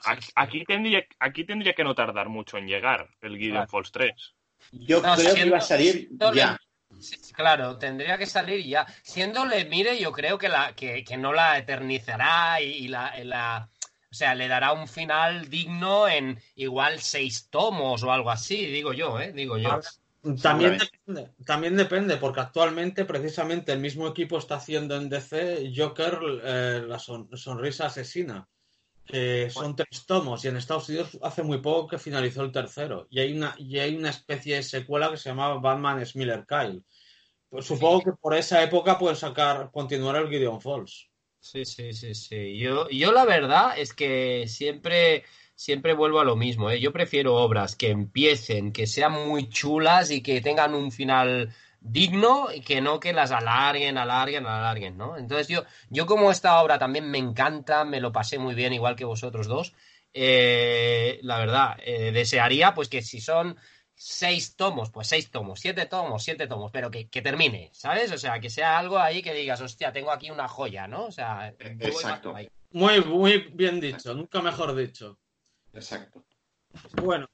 [0.06, 3.70] aquí, aquí tendría aquí tendría que no tardar mucho en llegar el Gideon Claro.
[3.72, 4.14] Falls 3.
[4.72, 6.60] Yo No, creo que iba a salir siendo ya.
[7.06, 8.86] Sí, claro, tendría que salir ya.
[9.04, 13.70] Siéndole, mire, yo creo que, la, que, que no la eternizará y, y la, la-
[14.12, 18.94] O sea, le dará un final digno en igual seis tomos o algo así, digo
[18.94, 19.32] yo, ¿eh?
[19.34, 19.80] Digo yo.
[20.42, 26.18] También depende, también depende, porque actualmente precisamente el mismo equipo está haciendo en DC Joker
[26.44, 28.48] eh, la son- sonrisa asesina,
[29.06, 33.08] que son tres tomos y en Estados Unidos hace muy poco que finalizó el tercero
[33.10, 36.84] y hay una y hay una especie de secuela que se llamaba Batman Smiller Kyle.
[37.50, 41.10] Pues supongo que por esa época pueden sacar continuar el Gideon Falls.
[41.40, 42.58] Sí, sí, sí, sí.
[42.58, 46.80] Yo, yo la verdad es que siempre, siempre vuelvo a lo mismo, ¿eh?
[46.80, 51.54] Yo prefiero obras que empiecen, que sean muy chulas y que tengan un final
[51.84, 55.18] digno y que no que las alarguen, alarguen, alarguen, ¿no?
[55.18, 58.96] Entonces yo, yo como esta obra también me encanta, me lo pasé muy bien, igual
[58.96, 59.74] que vosotros dos,
[60.14, 63.58] eh, la verdad, eh, desearía pues que si son
[63.96, 68.12] seis tomos, pues seis tomos, siete tomos, siete tomos, pero que, que termine, ¿sabes?
[68.12, 71.06] O sea, que sea algo ahí que digas, hostia, tengo aquí una joya, ¿no?
[71.06, 72.34] O sea, más Exacto.
[72.72, 75.20] Muy, muy bien dicho, nunca mejor dicho.
[75.74, 76.24] Exacto.
[77.02, 77.28] Bueno,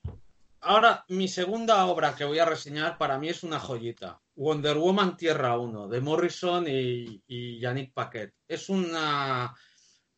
[0.62, 4.20] ahora mi segunda obra que voy a reseñar para mí es una joyita.
[4.40, 8.34] Wonder Woman Tierra 1, de Morrison y, Yannick Paquet.
[8.48, 9.54] Es una,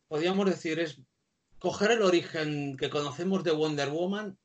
[0.06, 1.02] podríamos decir, es
[1.58, 4.38] coger el origen que conocemos de Wonder Woman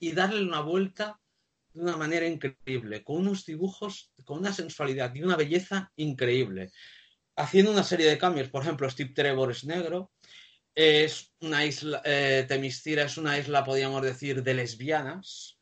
[0.00, 1.20] y darle una vuelta
[1.72, 6.72] de una manera increíble, con unos dibujos, con una sensualidad y una belleza increíble.
[7.36, 10.10] Haciendo una serie de cambios, por ejemplo, Steve Trevor es negro,
[10.74, 15.55] es una isla, eh, Temistira es una isla, podríamos decir, de lesbianas.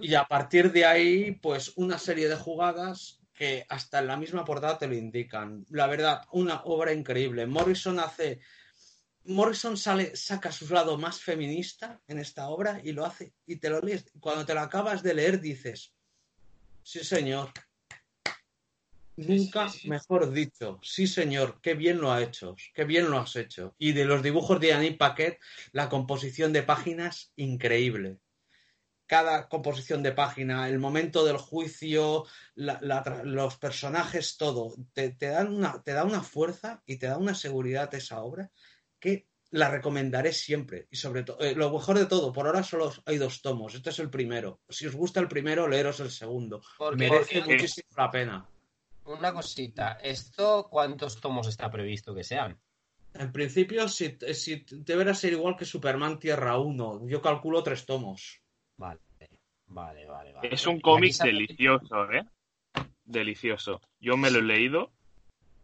[0.00, 4.44] Y a partir de ahí, pues una serie de jugadas que hasta en la misma
[4.44, 5.66] portada te lo indican.
[5.70, 7.46] La verdad, una obra increíble.
[7.46, 8.40] Morrison hace.
[9.24, 13.70] Morrison sale, saca su lado más feminista en esta obra y lo hace, y te
[13.70, 14.04] lo lees.
[14.20, 15.94] Cuando te lo acabas de leer, dices:
[16.82, 17.50] Sí, señor.
[19.16, 20.80] Nunca mejor dicho.
[20.82, 23.74] Sí, señor, qué bien lo ha hecho, qué bien lo has hecho.
[23.78, 25.38] Y de los dibujos de Yannick Paquet,
[25.72, 28.18] la composición de páginas, increíble
[29.12, 35.10] cada composición de página, el momento del juicio, la- la tra- los personajes, todo, te,
[35.10, 38.50] te dan una, te da una fuerza y te da una seguridad esa obra
[38.98, 40.86] que la recomendaré siempre.
[40.90, 43.74] Y sobre todo, eh, lo mejor de todo, por ahora solo hay dos tomos.
[43.74, 44.60] Este es el primero.
[44.70, 46.62] Si os gusta el primero, leeros el segundo.
[46.78, 48.48] Porque, Merece porque- muchísimo la pena.
[49.04, 52.58] una cosita, ¿esto cuántos tomos está previsto que sean?
[53.12, 58.40] En principio, si, si deberá ser igual que Superman Tierra 1, yo calculo tres tomos.
[58.82, 59.00] Vale,
[59.66, 60.32] vale, vale.
[60.32, 60.48] vale.
[60.50, 62.24] Es un cómic delicioso, ¿eh?
[63.04, 63.80] Delicioso.
[64.00, 64.92] Yo me lo he leído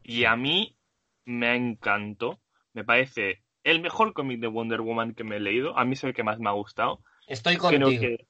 [0.03, 0.77] y a mí
[1.25, 2.39] me encantó.
[2.73, 5.77] Me parece el mejor cómic de Wonder Woman que me he leído.
[5.77, 7.01] A mí es el que más me ha gustado.
[7.27, 8.01] Estoy Creo contigo.
[8.01, 8.27] que,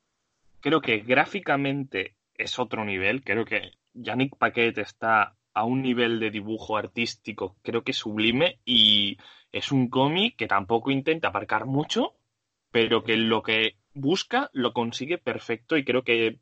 [0.61, 3.22] creo que gráficamente es otro nivel.
[3.22, 9.18] Creo que Yannick Paquet está a un nivel de dibujo artístico, creo que sublime, y
[9.51, 12.14] es un cómic que tampoco intenta aparcar mucho,
[12.70, 16.41] pero que lo que busca lo consigue perfecto y creo que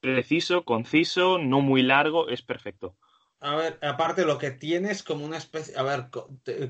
[0.00, 2.96] preciso, conciso, no muy largo, es perfecto.
[3.40, 6.08] A ver, aparte lo que tiene es como una especie, a ver,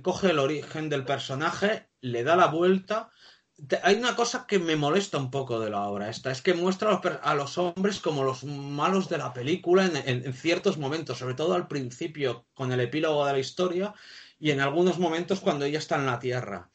[0.03, 3.11] coge el origen del personaje, le da la vuelta.
[3.85, 6.91] Hay una cosa que me molesta un poco de la obra esta, es que muestra
[6.91, 9.97] a los, a los hombres como los malos de la película en-
[10.27, 13.95] en ciertos momentos, sobre todo al principio con el epílogo de la historia
[14.41, 16.71] y en algunos momentos cuando ella está en la Tierra.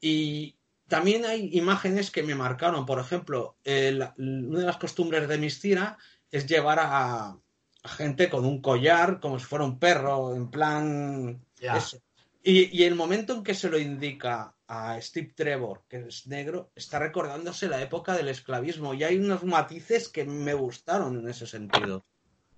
[0.00, 5.38] Y también hay imágenes que me marcaron, por ejemplo, el- una de las costumbres de
[5.38, 5.98] Mistira
[6.30, 7.36] es llevar a,
[7.82, 11.40] a gente con un collar, como si fuera un perro, en plan.
[11.76, 12.00] Eso.
[12.42, 16.70] Y, y el momento en que se lo indica a Steve Trevor, que es negro,
[16.74, 18.92] está recordándose la época del esclavismo.
[18.94, 22.04] Y hay unos matices que me gustaron en ese sentido.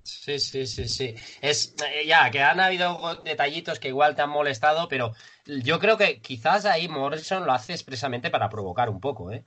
[0.06, 1.14] Sí, sí, sí, sí.
[1.40, 5.12] Es eh, ya que han habido detallitos que igual te han molestado, pero
[5.44, 9.44] yo creo que quizás ahí Morrison lo hace expresamente para provocar un poco, ¿eh?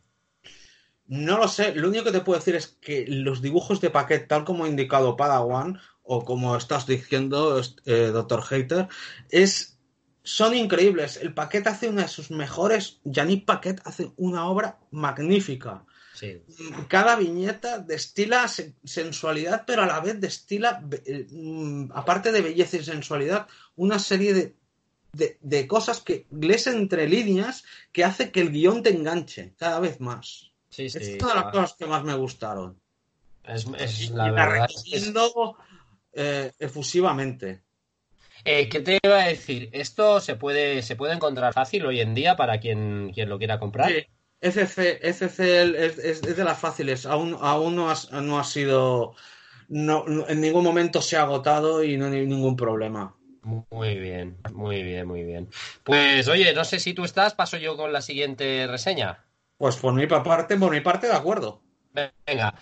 [1.08, 4.28] No lo sé, lo único que te puedo decir es que los dibujos de Paquet,
[4.28, 8.44] tal como ha indicado Padawan, o como estás diciendo, eh, Dr.
[8.44, 8.88] Hater,
[9.30, 9.80] es,
[10.24, 11.18] son increíbles.
[11.18, 15.86] El Paquet hace una de sus mejores, Yannick Paquet hace una obra magnífica.
[16.20, 16.42] Sí.
[16.90, 22.76] Cada viñeta destila sen- sensualidad, pero a la vez destila, eh, mm, aparte de belleza
[22.78, 23.48] y sensualidad,
[23.78, 24.56] una serie de,
[25.14, 27.64] de, de cosas que lees entre líneas
[27.94, 30.52] que hace que el guion te enganche cada vez más.
[30.70, 30.98] Sí, sí.
[31.00, 32.80] Es una de las cosas que más me gustaron.
[33.46, 35.58] Es, es- Y la la verdad es- recomiendo
[36.14, 37.62] eh, efusivamente.
[38.44, 39.70] Eh, ¿qué te iba a decir?
[39.72, 43.60] Esto se puede, se puede encontrar fácil hoy en día para quien, quien lo quiera
[43.60, 43.90] comprar.
[43.90, 44.06] Sí,
[44.42, 47.06] FC, FC es, es- es de las fáciles.
[47.06, 49.16] Aún, aún no, has- no ha sido.
[49.68, 53.16] No, en ningún momento se ha agotado y no hay ningún problema.
[53.42, 55.50] Muy bien, muy bien, muy bien.
[55.84, 59.26] Pues oye, no sé si tú estás, paso yo con la siguiente reseña.
[59.58, 61.62] Pues por mi parte, por mi parte, de acuerdo.
[62.28, 62.54] Venga,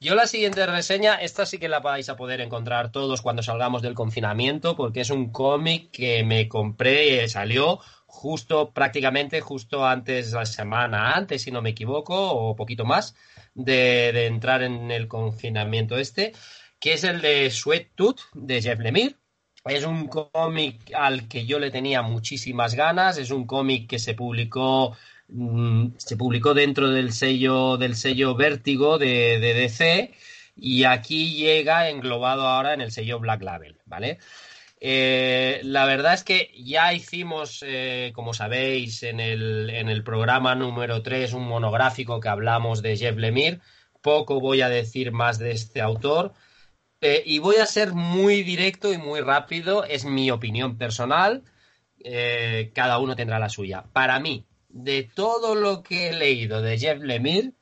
[0.00, 3.82] yo la siguiente reseña, esta sí que la vais a poder encontrar todos cuando salgamos
[3.82, 7.80] del confinamiento, porque es un cómic que me compré, eh, salió
[8.16, 13.14] justo, prácticamente justo antes, la semana antes, si no me equivoco, o poquito más,
[13.54, 16.32] de, de entrar en el confinamiento este,
[16.80, 19.16] que es el de Sweat Tooth, de Jeff Lemire.
[19.66, 24.14] Es un cómic al que yo le tenía muchísimas ganas, es un cómic que se
[24.14, 24.96] publicó
[25.28, 30.14] mm, se publicó dentro del sello del sello Vértigo de, de DC
[30.56, 34.18] y aquí llega englobado ahora en el sello Black Label, ¿vale?
[34.78, 40.54] Eh, la verdad es que ya hicimos, eh, como sabéis, en el, en el programa
[40.54, 43.60] número 3 un monográfico que hablamos de Jeff Lemire,
[44.02, 46.34] poco voy a decir más de este autor.
[47.00, 51.44] Eh, y voy a ser muy directo y muy rápido, es mi opinión personal,
[52.72, 53.84] cada uno tendrá la suya.
[53.92, 57.52] Para mí, de todo lo que he leído de Jeff Lemire,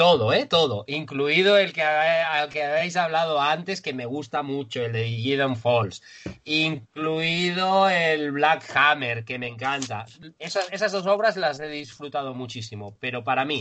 [0.00, 0.46] todo, ¿eh?
[0.46, 6.00] Todo, incluido el que, habéis hablado antes, que me gusta mucho, el de Gideon Falls,
[6.46, 10.06] incluido el Black Hammer, que me encanta.
[10.38, 13.60] Esas, esas dos obras las he disfrutado muchísimo, pero para mí,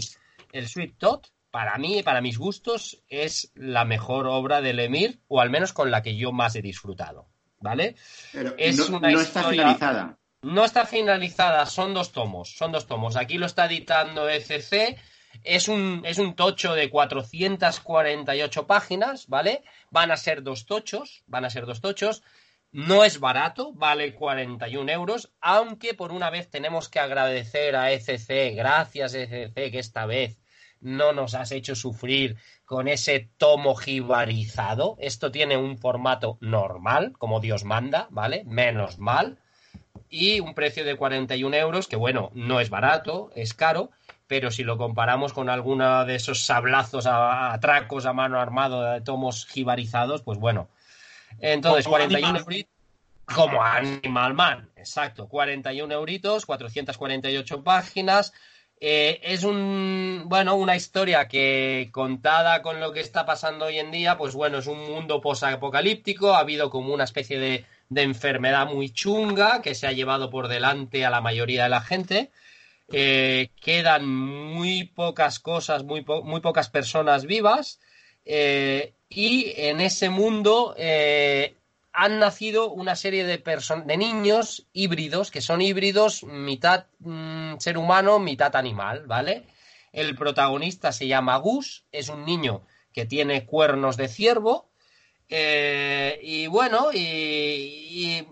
[0.54, 5.42] el Sweet Tot para mí, para mis gustos, es la mejor obra de Lemir, o
[5.42, 7.28] al menos con la que yo más he disfrutado.
[7.60, 7.96] ¿Vale?
[8.32, 10.18] Pero Es no, una no está historia- finalizada.
[10.42, 13.18] No está finalizada, son dos tomos, son dos tomos.
[13.18, 14.98] Aquí lo está editando ECC.
[15.44, 19.64] Es un, es un tocho de 448 páginas, ¿vale?
[19.90, 22.24] Van a ser dos tochos, van a ser dos tochos.
[22.72, 28.56] No es barato, vale 41 euros, aunque por una vez tenemos que agradecer a ECC,
[28.56, 30.38] gracias ECC, que esta vez
[30.80, 34.98] no nos has hecho sufrir con ese tomo jibarizado.
[35.00, 38.44] Esto tiene un formato normal, como Dios manda, ¿vale?
[38.46, 39.40] Menos mal
[40.10, 43.92] y un precio de 41 euros, que bueno, no es barato, es caro,
[44.30, 49.02] pero si lo comparamos con alguno de esos sablazos a, atracos a mano armado de
[49.02, 50.70] tomos jibarizados, pues bueno.
[51.40, 52.72] Entonces, Como 41 Animal- euritos.
[53.26, 55.28] Como Animal Man, exacto.
[55.28, 58.32] 41 euritos, 448 páginas.
[58.80, 63.90] Eh, es un, bueno, una historia que contada con lo que está pasando hoy en
[63.92, 68.68] día, pues bueno, es un mundo posapocalíptico, ha habido como una especie de, de enfermedad
[68.68, 72.32] muy chunga que se ha llevado por delante a la mayoría de la gente.
[72.92, 77.80] Eh, quedan muy pocas cosas, muy, muy pocas personas vivas.
[78.26, 81.56] eh, y en ese mundo eh,
[81.94, 83.38] han nacido una serie de,
[83.86, 89.46] de niños híbridos, que son híbridos mitad mm, ser humano, mitad animal, ¿vale?
[89.92, 92.62] El protagonista se llama Gus, es un niño
[92.94, 94.70] que tiene cuernos de ciervo.
[96.22, 98.26] y bueno, y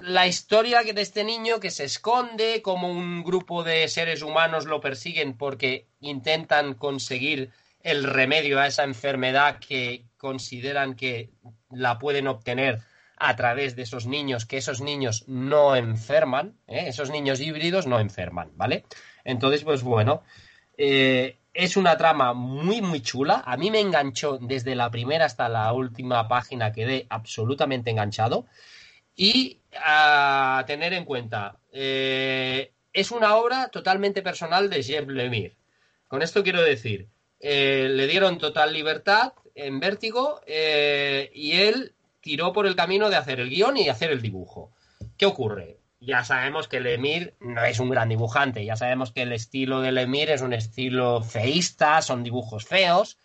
[0.00, 4.80] la historia de este niño que se esconde, como un grupo de seres humanos lo
[4.80, 7.50] persiguen porque intentan conseguir
[7.82, 11.30] el remedio a esa enfermedad que consideran que
[11.70, 12.80] la pueden obtener
[13.16, 16.84] a través de esos niños, que esos niños no enferman, ¿eh?
[16.88, 18.84] esos niños híbridos no enferman, ¿vale?
[19.24, 20.22] Entonces, pues bueno,
[20.76, 23.42] eh, es una trama muy, muy chula.
[23.44, 28.46] A mí me enganchó desde la primera hasta la última página, quedé absolutamente enganchado.
[29.20, 35.56] Y a tener en cuenta, eh, es una obra totalmente personal de Jeff Lemire.
[36.06, 37.08] Con esto quiero decir,
[37.40, 43.16] eh, le dieron total libertad en Vértigo eh, y él tiró por el camino de
[43.16, 44.70] hacer el guion y hacer el dibujo.
[45.16, 45.78] ¿Qué ocurre?
[45.98, 49.90] Ya sabemos que Lemire no es un gran dibujante, ya sabemos que el estilo de
[49.90, 53.18] Lemire es un estilo feísta, son dibujos feos,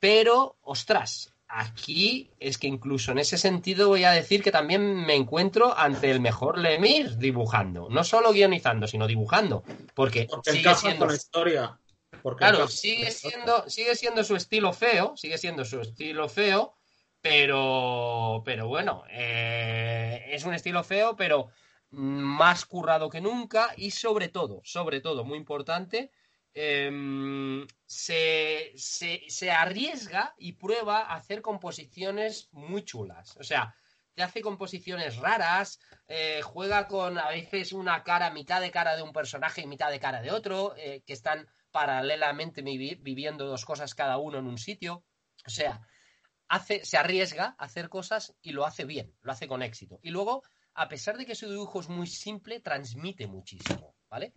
[0.00, 5.14] pero, ostras, aquí es que incluso en ese sentido voy a decir que también me
[5.14, 9.62] encuentro ante el mejor Lemire dibujando, no solo guionizando, sino dibujando,
[9.94, 11.80] porque, Porque sigue siendo con la historia.
[12.22, 16.74] Porque Claro, siendo, sigue siendo su estilo feo, sigue siendo su estilo feo,
[17.20, 21.48] pero, pero bueno, eh, es un estilo feo, pero
[21.90, 26.10] más currado que nunca y sobre todo, sobre todo, muy importante,
[26.58, 33.36] em, se, se- se arriesga y prueba a hacer composiciones muy chulas.
[33.36, 33.74] O sea,
[34.14, 35.78] te hace composiciones raras,
[36.08, 39.90] eh, juega con a veces una cara, mitad de cara de un personaje y mitad
[39.90, 44.46] de cara de otro, eh, que están paralelamente vivi- viviendo dos cosas cada uno en
[44.46, 45.04] un sitio.
[45.46, 45.82] O sea,
[46.48, 50.00] hace, se arriesga a hacer cosas y lo hace bien, lo hace con éxito.
[50.02, 50.42] Y luego,
[50.72, 54.32] a pesar de que su dibujo es muy simple, transmite muchísimo, ¿vale?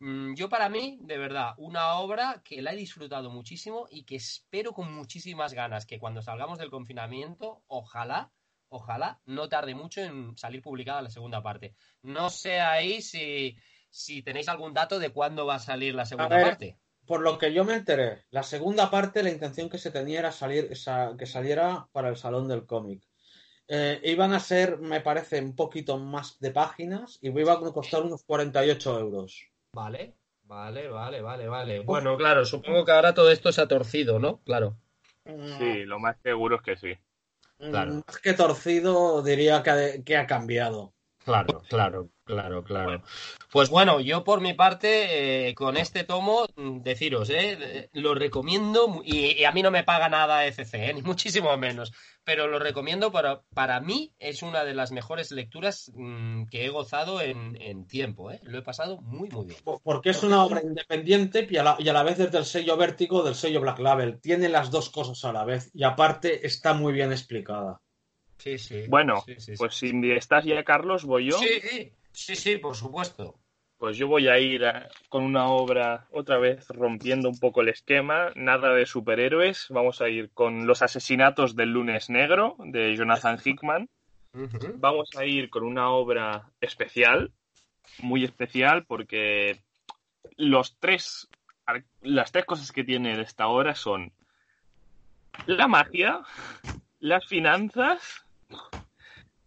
[0.00, 4.16] Mm, Yo para mí, de verdad, una obra que la he disfrutado muchísimo y que
[4.16, 8.32] espero con muchísimas ganas que cuando salgamos del confinamiento, ojalá,
[8.68, 11.74] ojalá no tarde mucho en salir publicada la segunda parte.
[12.02, 13.56] No sé ahí si,
[13.90, 16.78] si tenéis algún dato de cuándo va a salir la segunda ver, parte.
[17.06, 20.30] Por lo que yo me enteré, la segunda parte, la intención que se tenía era
[20.30, 23.02] salir, esa- que saliera para el Salón del Cómic.
[23.66, 28.02] Eh, iban a ser, me parece, un poquito más de páginas y iba a costar
[28.02, 29.48] unos 48 euros.
[29.72, 30.14] Vale,
[30.44, 31.80] vale, vale, vale, vale.
[31.80, 34.40] Bueno, claro, supongo que ahora todo esto se ha torcido, ¿no?
[34.44, 34.76] Claro.
[35.58, 36.98] Sí, lo más seguro es que sí.
[37.58, 37.92] Mm, claro.
[38.06, 40.94] Más que torcido, diría que ha, que ha cambiado.
[41.38, 43.02] Claro, claro, claro, claro.
[43.52, 49.02] Pues bueno, yo por mi parte, eh, con este tomo, mm, deciros, eh, lo recomiendo
[49.04, 51.92] y, y a mí no me paga nada FC, eh, ni muchísimo menos,
[52.24, 56.70] pero lo recomiendo para, para mí es una de las mejores lecturas mm, que he
[56.70, 58.40] gozado en, en tiempo, eh.
[58.44, 59.60] Lo he pasado muy, muy bien.
[59.82, 62.78] Porque es una obra independiente y a, la, y a la vez es del sello
[62.78, 64.18] Vértigo, del sello Black Label.
[64.18, 67.82] Tiene las dos cosas a la vez y aparte está muy bien explicada.
[68.38, 68.84] Sí, sí.
[68.88, 69.52] Bueno, Sí, sí, sí.
[69.58, 71.38] pues si estás ya, Carlos, voy yo.
[71.38, 73.38] Sí, sí, sí, sí, por supuesto.
[73.76, 77.68] Pues yo voy a ir a- con una obra otra vez rompiendo un poco el
[77.68, 83.38] esquema, nada de superhéroes, vamos a ir con Los asesinatos del lunes negro de Jonathan
[83.44, 83.88] Hickman,
[84.76, 87.32] vamos a ir con una obra especial,
[88.00, 89.60] muy especial porque
[90.36, 91.28] los tres
[92.00, 94.12] las tres cosas que tiene esta obra son
[95.46, 96.20] la magia,
[96.98, 98.24] las finanzas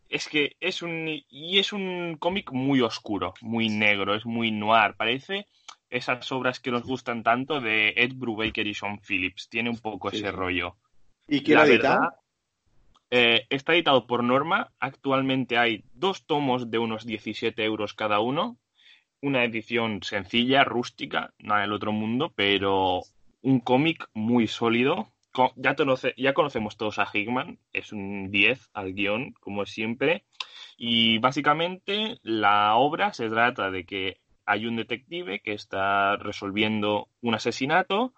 [0.10, 4.94] es que es un y es un cómic muy oscuro, muy negro, es muy noir,
[4.98, 5.48] parece
[5.90, 10.10] esas obras que nos gustan tanto de Ed Brubaker y Sean Phillips, tiene un poco
[10.10, 10.76] Sí, ese rollo.
[11.28, 12.00] ¿Y quién La verdad,
[13.10, 18.58] eh, está editado por Norma, actualmente hay dos tomos de unos 17 euros cada uno,
[19.22, 23.02] una edición sencilla, rústica, nada del otro mundo, pero
[23.42, 25.10] un cómic muy sólido.
[25.56, 30.26] Ya, conoce- ya conocemos todos a Hickman, es un 10 al guion, como siempre.
[30.78, 37.36] Y básicamente la obra se trata de que hay un detective que está resolviendo un
[37.36, 38.14] asesinato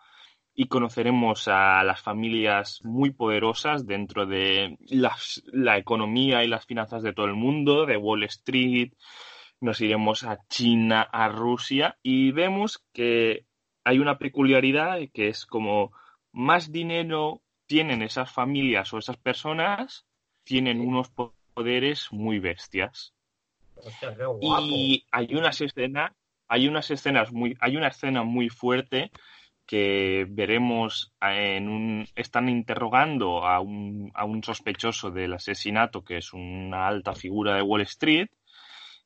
[0.56, 4.78] y conoceremos a las familias muy poderosas dentro de
[5.52, 8.94] la economía y las finanzas de todo el mundo, de Wall Street,
[9.62, 13.46] nos iremos a China, a Rusia y vemos que
[13.84, 15.92] hay una peculiaridad que es como
[16.34, 20.06] más dinero tienen esas familias o esas personas,
[20.44, 23.14] tienen unos po- poderes muy bestias.
[23.76, 24.66] Hostia, qué guapo.
[24.66, 26.12] Y hay unas escenas,
[26.48, 29.12] hay unas escenas muy, hay una escena muy fuerte
[29.66, 36.34] que veremos en un, están interrogando a un, a un sospechoso del asesinato que es
[36.34, 38.28] una alta figura de Wall Street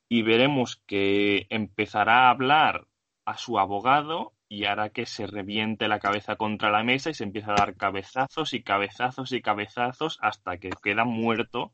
[0.08, 2.86] y veremos que empezará a hablar
[3.24, 7.24] a su abogado y hará que se reviente la cabeza contra la mesa y se
[7.24, 11.72] empieza a dar cabezazos y cabezazos y cabezazos hasta que queda muerto.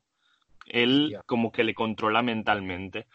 [0.66, 3.06] Él como que le controla mentalmente.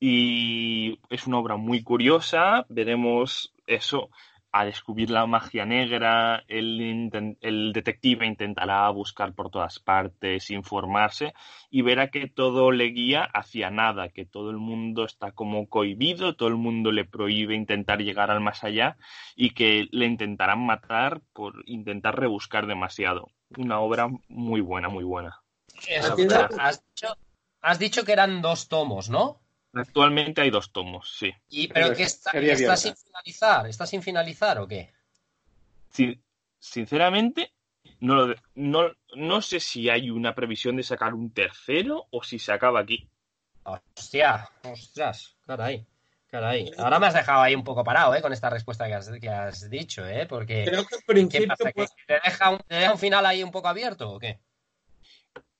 [0.00, 2.64] Y es una obra muy curiosa.
[2.68, 4.10] Veremos eso,
[4.58, 6.42] a descubrir la magia negra.
[6.48, 11.32] El, el detective intentará buscar por todas partes, informarse
[11.70, 16.34] y verá que todo le guía hacia nada, que todo el mundo está como cohibido,
[16.34, 18.96] todo el mundo le prohíbe intentar llegar al más allá
[19.36, 23.28] y que le intentarán matar por intentar rebuscar demasiado.
[23.56, 25.40] Una obra muy buena, muy buena.
[26.02, 27.16] Has, dicho,
[27.60, 29.40] has dicho que eran dos tomos, ¿no?
[29.74, 31.32] Actualmente hay dos tomos, sí.
[31.50, 34.92] Y, pero Pero que es está, está sin finalizar, ¿está sin finalizar o qué?
[35.90, 36.22] Sin-
[36.58, 37.52] sinceramente,
[38.00, 42.38] no, lo no, no sé si hay una previsión de sacar un tercero o si
[42.38, 43.08] se acaba aquí.
[43.64, 45.86] Hostia, ostras, caray,
[46.28, 46.70] caray.
[46.78, 48.22] Ahora me has dejado ahí un poco parado, ¿eh?
[48.22, 50.26] Con esta respuesta que has, que has dicho, ¿eh?
[50.26, 53.42] Porque, Creo que en ¿qué principio pues, te, deja un, te deja un final ahí
[53.42, 54.40] un poco abierto o qué?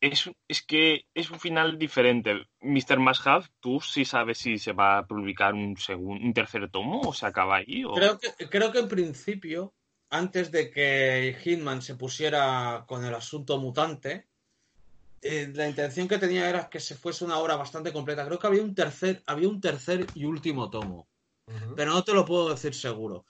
[0.00, 2.46] Es, es que es un final diferente.
[2.60, 2.98] Mr.
[3.00, 7.12] Mashab, ¿tú sí sabes si se va a publicar un, segun- un tercer tomo o
[7.12, 7.84] se acaba ahí?
[7.84, 7.94] O...
[7.94, 9.74] creo que, creo que en principio,
[10.10, 14.28] antes de que Hitman se pusiera con el asunto mutante,
[15.22, 18.26] eh, la intención que tenía era que se fuese una obra bastante completa.
[18.26, 21.08] Creo que había un tercer, había un tercer y último tomo.
[21.76, 23.26] Pero no te lo puedo decir seguro.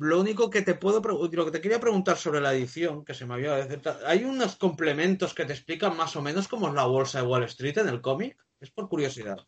[0.00, 3.26] Lo único que te puedo lo que te quería preguntar sobre la edición, que se
[3.26, 6.84] me había decir, hay unos complementos que te explican más o menos cómo es la
[6.84, 8.34] bolsa de Wall Street en el cómic.
[8.60, 9.46] Es por curiosidad.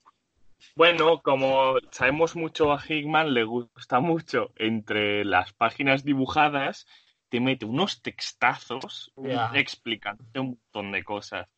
[0.77, 6.87] Bueno, como sabemos mucho a Hickman, le gusta mucho entre las páginas dibujadas,
[7.31, 9.51] te mete unos textazos Ya.
[9.55, 11.49] explicándote un montón de cosas.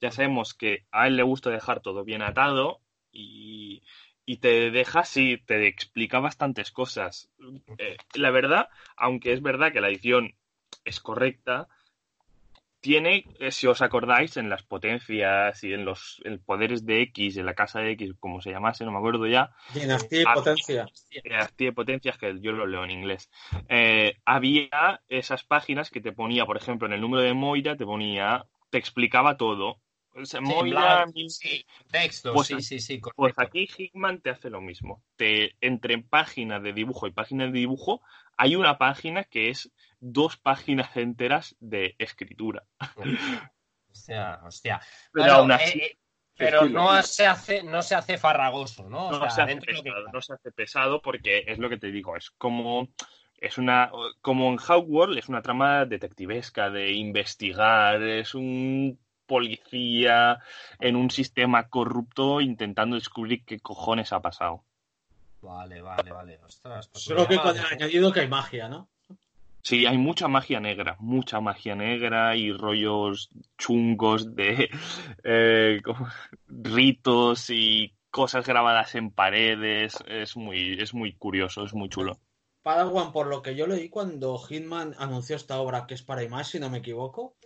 [0.00, 2.78] Ya sabemos que a él le gusta dejar todo bien atado
[3.10, 3.82] y,
[4.26, 7.30] y te deja así, te explica bastantes cosas.
[7.78, 10.34] Eh, la verdad, aunque es verdad que la edición
[10.84, 11.68] es correcta,
[12.80, 17.38] tiene, eh, si os acordáis, en las potencias y en los en poderes de X,
[17.38, 20.34] en la casa de X, como se llamase, no me acuerdo ya, Dinastía y Ah,
[20.34, 20.86] potencia.
[21.10, 23.30] dinastía de potencias, que yo lo leo en inglés,
[23.68, 27.86] eh, había esas páginas que te ponía, por ejemplo, en el número de Moira, te
[27.86, 29.78] ponía, te explicaba todo.
[30.14, 33.16] O sea, Sí, Moira, blanco, sí, texto, Pues- sí, sí, sí, correcto.
[33.16, 35.02] pues aquí Hickman te hace lo mismo.
[35.16, 38.00] Te, entre página de dibujo y página de dibujo,
[38.36, 42.64] hay una página que es dos páginas enteras de escritura.
[43.90, 44.80] Hostia, hostia.
[45.12, 45.98] Pero Claro, aún así, eh,
[46.36, 49.06] Pero no se hace, no se hace farragoso, ¿no?
[49.06, 51.78] O no, sea, se hace que pesado, no se hace pesado porque es lo que
[51.78, 52.88] te digo, es como
[53.38, 60.38] es una como en Hogwarts es una trama detectivesca de investigar, es un policía
[60.80, 64.64] en un sistema corrupto intentando descubrir qué cojones ha pasado.
[65.40, 66.40] Vale, vale, vale.
[66.44, 68.88] Ostras, pues Solo que con el añadido que hay magia, ¿no?
[69.62, 74.68] Sí, hay mucha magia negra, mucha magia negra y rollos chungos de
[75.24, 75.80] eh,
[76.48, 79.96] ritos y cosas grabadas en paredes.
[80.06, 82.18] Es muy, es muy curioso, es muy chulo.
[82.62, 86.52] Padawan, por lo que yo leí cuando Hitman anunció esta obra que es para Image,
[86.52, 87.36] si no me equivoco,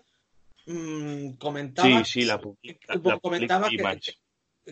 [0.69, 4.13] mm, comentaba, Sí, sí, la publica- que- la comentaba publica que- Image.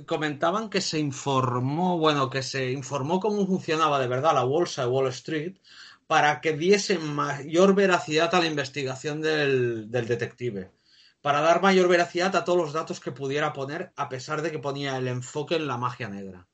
[0.06, 4.88] comentaban que se informó, bueno, que se informó cómo funcionaba de verdad la bolsa de
[4.88, 5.56] Wall Street
[6.06, 10.70] para que diese mayor veracidad a la investigación del, del detective,
[11.22, 14.58] para dar mayor veracidad a todos los datos que pudiera poner, a pesar de que
[14.58, 16.46] ponía el enfoque en la magia negra.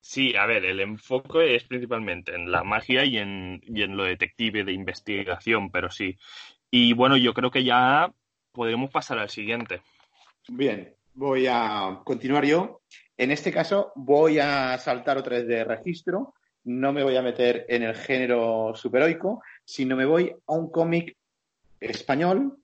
[0.00, 4.04] Sí, a ver, el enfoque es principalmente en la magia y en, y en lo
[4.04, 6.16] detective de investigación, pero sí.
[6.70, 8.12] Y bueno, yo creo que ya
[8.52, 9.82] podemos pasar al siguiente.
[10.48, 12.80] Bien, voy a continuar yo.
[13.16, 16.34] En este caso voy a saltar otra vez de registro.
[16.64, 21.16] No me voy a meter en el género superheroico, sino me voy a un cómic
[21.80, 22.56] español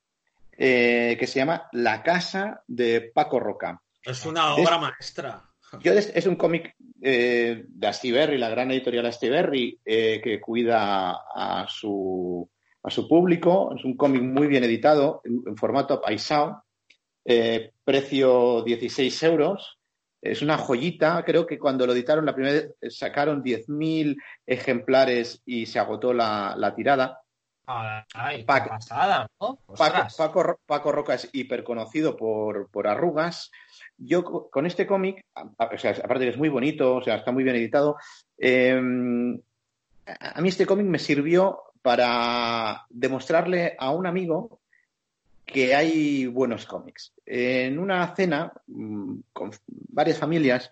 [0.56, 3.80] eh, que se llama La Casa de Paco Roca.
[4.02, 5.44] Es una Es- obra maestra.
[5.80, 11.66] Yo es un cómic eh, de Astiberri, la gran editorial Astiberri, eh, que cuida a
[11.68, 12.48] su,
[12.82, 13.74] a su público.
[13.76, 16.62] Es un cómic muy bien editado, en, en formato paisao,
[17.24, 19.78] eh, precio 16 euros.
[20.20, 24.16] Es una joyita, creo que cuando lo editaron la primera vez sacaron 10.000
[24.46, 27.20] ejemplares y se agotó la, la tirada.
[28.14, 29.58] Ay, qué Paco- pasada, ¿no?
[29.76, 30.06] Paco.
[30.16, 33.50] Paco, Paco Roca es hiperconocido por, por arrugas.
[33.96, 37.30] Yo co- con este cómic, o sea, aparte que es muy bonito, o sea, está
[37.30, 37.96] muy bien editado,
[38.38, 38.72] eh,
[40.06, 44.60] a a mí este cómic me sirvió para demostrarle a un amigo
[45.46, 47.14] que hay buenos cómics.
[47.24, 49.52] En una cena mm, con
[49.88, 50.70] varias familias,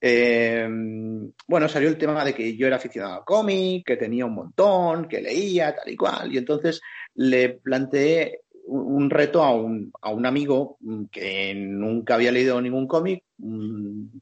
[0.00, 0.64] eh,
[1.48, 5.08] bueno, salió el tema de que yo era aficionado al cómic, que tenía un montón,
[5.08, 6.80] que leía, tal y cual, y entonces
[7.16, 12.86] le planteé un reto a un, a un amigo mm, que nunca había leído ningún
[12.86, 14.12] cómic, un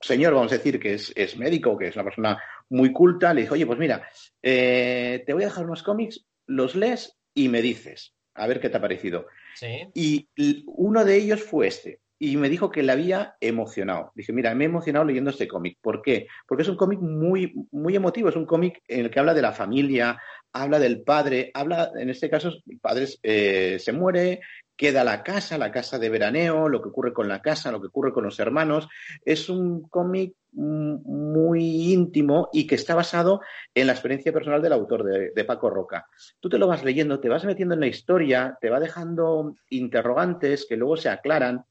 [0.00, 3.42] señor, vamos a decir, que es, es médico, que es una persona muy culta, le
[3.42, 4.08] dije, oye, pues mira,
[4.42, 8.68] eh, te voy a dejar unos cómics, los lees y me dices, a ver qué
[8.68, 9.26] te ha parecido.
[9.54, 9.88] Sí.
[9.94, 10.28] Y
[10.66, 12.00] uno de ellos fue este.
[12.20, 14.10] Y me dijo que le había emocionado.
[14.14, 15.78] Dije, mira, me he emocionado leyendo este cómic.
[15.80, 16.26] ¿Por qué?
[16.48, 18.28] Porque es un cómic muy, muy emotivo.
[18.28, 20.20] Es un cómic en el que habla de la familia,
[20.52, 24.40] habla del padre, habla, en este caso, el padre eh, se muere,
[24.78, 27.88] queda la casa, la casa de veraneo, lo que ocurre con la casa, lo que
[27.88, 28.88] ocurre con los hermanos.
[29.24, 33.40] Es un cómic muy íntimo y que está basado
[33.74, 36.06] en la experiencia personal del autor, de, Paco Roca
[36.40, 40.64] tú te lo vas leyendo, te vas metiendo en la historia, te va dejando interrogantes
[40.66, 41.64] que luego se aclaran.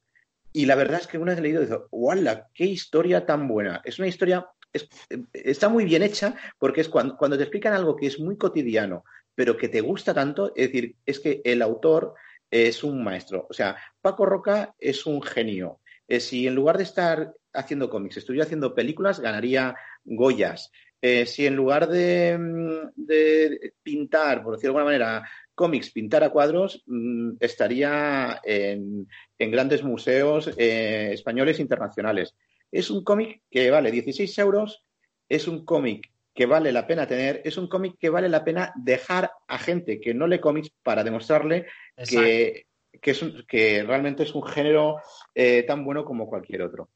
[0.51, 2.47] Y la verdad es que una vez leído, dices, ¡Wala!
[2.53, 3.81] ¡Qué historia tan buena!
[3.85, 4.89] Es una historia, es-
[5.33, 9.03] está muy bien hecha porque es cuando, cuando te explican algo que es muy cotidiano,
[9.33, 12.15] pero que te gusta tanto, es decir, es que el autor
[12.49, 13.47] es un maestro.
[13.49, 15.79] O sea, Paco Roca es un genio.
[16.07, 19.75] Eh, si en lugar de estar haciendo cómics, estuviera haciendo películas, ganaría
[20.05, 20.71] Goyas.
[21.01, 26.23] Eh, si en lugar de, mm, de pintar, por decirlo de alguna manera, cómics, pintar
[26.23, 32.35] a cuadros, mm, estaría en, en grandes museos eh, españoles e internacionales.
[32.71, 34.83] Es un cómic que vale 16 euros,
[35.29, 38.71] es un cómic que vale la pena tener, es un cómic que vale la pena
[38.75, 41.65] dejar a gente que no lee cómics para demostrarle
[42.07, 42.67] que,
[43.01, 44.97] que, es un- que realmente es un género
[45.33, 46.89] eh, tan bueno como cualquier otro.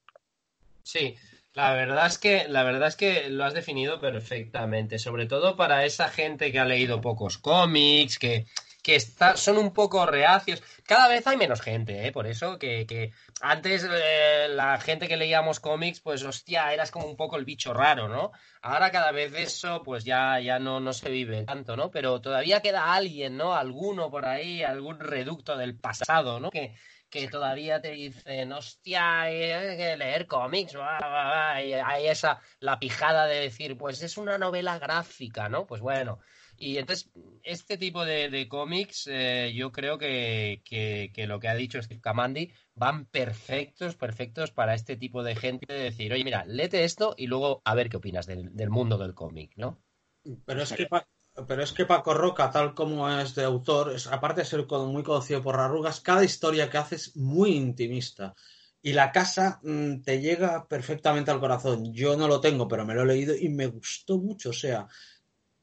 [0.84, 1.16] Sí,
[1.54, 5.86] la verdad es que, la verdad es que lo has definido perfectamente, sobre todo para
[5.86, 8.46] esa gente que ha leído pocos cómics, que,
[8.82, 10.64] que está, son un poco reacios.
[10.86, 12.12] Cada vez hay menos gente, ¿eh?
[12.12, 13.12] Por eso que, que
[13.42, 17.74] antes eh, la gente que leíamos cómics, pues hostia, eras como un poco el bicho
[17.74, 18.32] raro, ¿no?
[18.62, 21.92] Ahora cada vez eso, pues ya, ya no, no se vive tanto, ¿no?
[21.92, 23.54] Pero todavía queda alguien, ¿no?
[23.56, 26.50] Alguno por ahí, algún reducto del pasado, ¿no?
[26.50, 26.76] Que,
[27.10, 32.40] que todavía te dicen, hostia, hay que leer cómics, va, va, va", y hay esa,
[32.60, 35.68] la pijada de decir, pues es una novela gráfica, ¿no?
[35.68, 36.20] Pues bueno,
[36.62, 37.10] y entonces
[37.44, 42.00] este tipo de, de cómics eh, yo creo que, que, lo que ha dicho Steve
[42.00, 47.16] Kamandi van perfectos, perfectos para este tipo de gente de decir, oye, mira, léete esto
[47.18, 49.82] y luego a ver qué opinas del, del mundo del cómic, ¿no?
[50.46, 50.88] Pero es que,
[51.48, 55.02] pero es que Paco Roca, tal como es de autor, es, aparte de ser muy
[55.02, 58.36] conocido por arrugas, cada historia que hace es muy intimista.
[58.84, 61.94] Y la casa mm, te llega perfectamente al corazón.
[61.94, 64.50] Yo no lo tengo, pero me lo he leído y me gustó mucho.
[64.50, 64.88] O sea,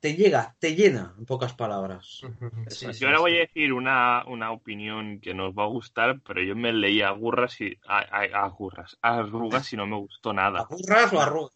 [0.00, 2.22] te llega, te llena, en pocas palabras.
[2.70, 6.42] Sí, yo ahora voy a decir una, una opinión que nos va a gustar, pero
[6.42, 9.96] yo me leí a gurras y a, a- a gurras, a arrugas y no me
[9.96, 10.60] gustó nada.
[10.60, 11.52] ¿Aburras o arrugas?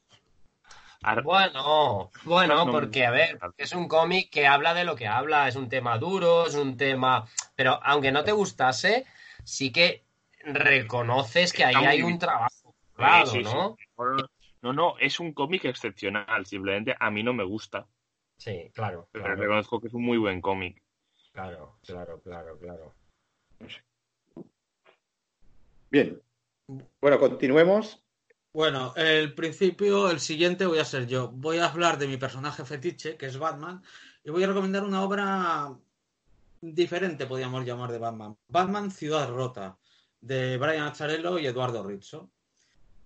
[1.03, 5.49] Ar- Bueno, bueno, porque a ver, es un cómic que habla de lo que habla,
[5.49, 9.05] es un tema duro, es un tema, pero aunque no te gustase,
[9.45, 10.05] sí que
[10.45, 13.57] reconoces que ahí hay un trabajo, claro, Sí, sí, sí.
[13.57, 13.77] ¿no?
[14.63, 17.89] No, no, es un cómic excepcional, simplemente a mí no me gusta,
[18.43, 20.83] Sí, claro, pero claro, reconozco que es un muy buen cómic.
[21.33, 22.93] claro, claro, claro, claro.
[25.89, 26.21] Bien.
[27.01, 28.03] Bueno, continuemos.
[28.53, 31.29] Bueno, el principio, el siguiente voy a ser yo.
[31.29, 33.81] Voy a hablar de mi personaje fetiche, que es Batman,
[34.25, 35.79] y voy a recomendar una obra
[36.61, 38.37] diferente, podríamos llamar, de Batman.
[38.49, 39.79] Batman Ciudad Rota,
[40.21, 42.33] de Brian Azzarello y Eduardo Rizzo.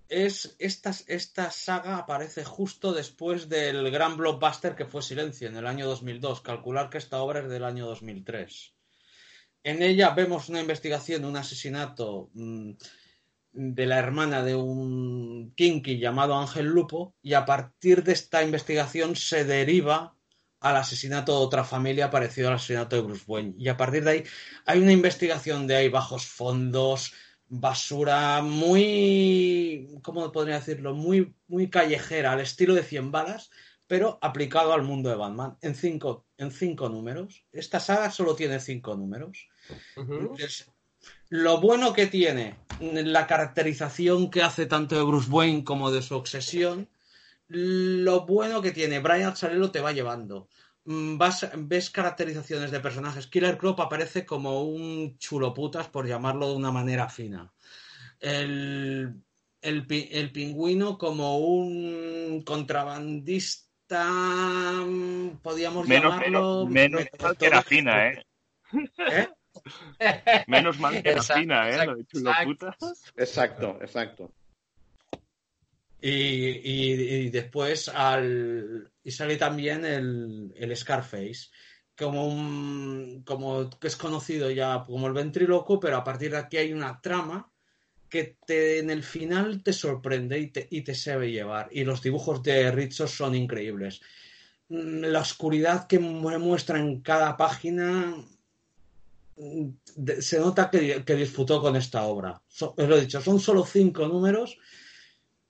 [0.08, 5.66] Es, esta, esta saga aparece justo después del gran blockbuster que fue Silencio en el
[5.66, 6.40] año 2002.
[6.42, 8.74] Calcular que esta obra es del año 2003.
[9.64, 12.72] En ella vemos una investigación, un asesinato mm,
[13.52, 19.16] de la hermana de un kinky llamado Ángel Lupo y a partir de esta investigación
[19.16, 20.14] se deriva
[20.60, 23.54] al asesinato de otra familia parecido al asesinato de Bruce Wayne.
[23.58, 24.24] Y a partir de ahí
[24.66, 27.12] hay una investigación de ahí bajos fondos,
[27.48, 30.94] basura muy, ¿cómo podría decirlo?
[30.94, 33.50] Muy, muy callejera, al estilo de 100 balas,
[33.86, 37.44] pero aplicado al mundo de Batman en cinco, en cinco números.
[37.52, 39.48] Esta saga solo tiene cinco números.
[41.28, 46.16] Lo bueno que tiene la caracterización que hace tanto de Bruce Wayne como de su
[46.16, 46.88] obsesión,
[47.48, 50.48] lo bueno que tiene Brian Azzarello te va llevando.
[50.86, 53.26] Mm, Vas, ves caracterizaciones de personajes.
[53.26, 57.52] Killer Croc aparece como un chuloputas, por llamarlo de una manera fina.
[58.20, 59.22] El,
[59.60, 64.04] el, el pingüino como un contrabandista,
[64.86, 66.66] mm, podríamos Menos, llamarlo.
[66.66, 68.22] menos, menos mal que era fina, ¿eh?
[69.10, 69.28] ¿Eh?
[70.48, 71.72] Menos mal que era Exacto, fina, ¿eh?
[71.72, 72.48] exacto, Lo de chulo exacto.
[72.48, 73.12] putas.
[73.16, 74.30] Exacto, exacto.
[76.00, 81.48] Y, y- y después al, y sale también el, el Scarface,
[81.96, 86.72] como, un, como es conocido ya como el ventríloco, pero a partir de aquí hay
[86.72, 87.52] una trama
[88.08, 91.68] que te, en el final te sorprende y te, y te sabe llevar.
[91.72, 94.00] Y los dibujos de Rizzo son increíbles.
[94.68, 98.16] Mm, La oscuridad que mu- muestra en cada página
[99.36, 99.68] mm,
[100.20, 102.42] se nota que, que disfrutó con esta obra.
[102.48, 104.58] So- os lo he dicho, son solo cinco números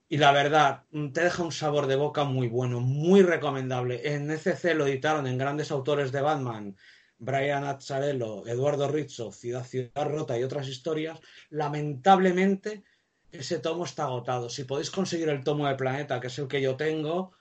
[0.09, 4.15] y la verdad, mm, te deja un sabor de boca muy bueno, muy recomendable.
[4.15, 6.77] En ECC lo editaron en grandes autores de Batman,
[7.19, 11.19] Brian Azzarello, Eduardo Rizzo, Ciudad Ciudad Rota y otras historias.
[11.51, 12.85] Lamentablemente,
[13.33, 14.49] ese tomo está agotado.
[14.49, 17.33] Si podéis conseguir el tomo de Planeta, que es el que yo tengo,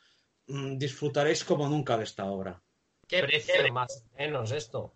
[0.47, 2.61] mm, disfrutaréis como nunca de esta obra.
[3.07, 4.95] ¿Qué precio más o menos esto?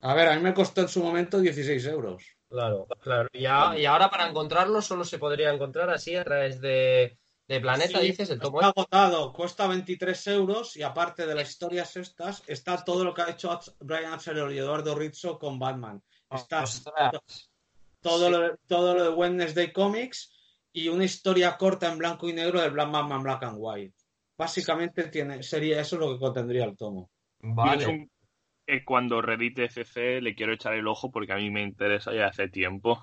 [0.00, 2.37] A ver, a mí me costó en su momento 16 euros.
[2.48, 3.28] Claro, claro.
[3.32, 7.60] Y, a- y ahora para encontrarlo solo se podría encontrar así a través de, de
[7.60, 8.60] Planeta, Sí, dices, el tomo.
[8.60, 13.22] Está agotado, cuesta 23 euros y aparte de las historias estas, está todo lo que
[13.22, 16.02] ha hecho Brian Azzarello y Eduardo Rizzo con Batman.
[16.30, 17.50] Está Ostras.
[18.00, 20.32] todo, lo, todo lo de Wednesday Comics
[20.72, 23.94] y una historia corta en blanco y negro de Black Batman Black and White.
[24.36, 27.10] Básicamente tiene, sería eso lo que contendría el tomo.
[27.42, 27.86] Y es Vale.
[27.86, 28.10] un-
[28.68, 32.26] que cuando redite CC le quiero echar el ojo porque a mí me interesa ya
[32.26, 33.02] hace tiempo.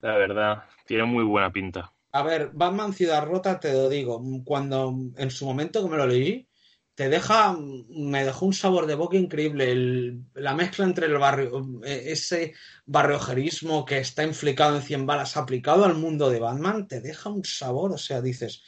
[0.00, 1.92] La verdad, tiene muy buena pinta.
[2.12, 6.06] A ver, Batman Ciudad Rota, te lo digo, cuando en su momento que me lo
[6.06, 6.48] leí,
[6.94, 7.54] te deja,
[7.90, 10.22] me dejó un sabor de boca increíble.
[10.32, 12.54] La mezcla entre el barrio, eh, ese
[12.86, 17.44] barriojerismo que está inflicado en 100 balas aplicado al mundo de Batman, te deja un
[17.44, 18.62] sabor, o sea, dices,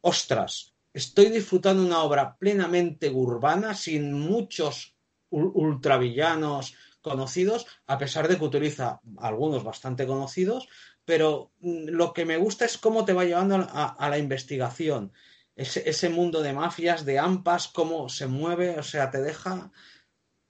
[0.00, 4.93] ostras, estoy disfrutando una obra plenamente urbana, sin muchos
[5.34, 10.68] ultravillanos conocidos, a pesar de que utiliza algunos bastante conocidos,
[11.04, 15.12] pero mm, lo que me gusta es cómo te va llevando a, a la investigación.
[15.56, 19.70] Ese, ese mundo de mafias, de ampas, cómo se mueve, o sea, te deja,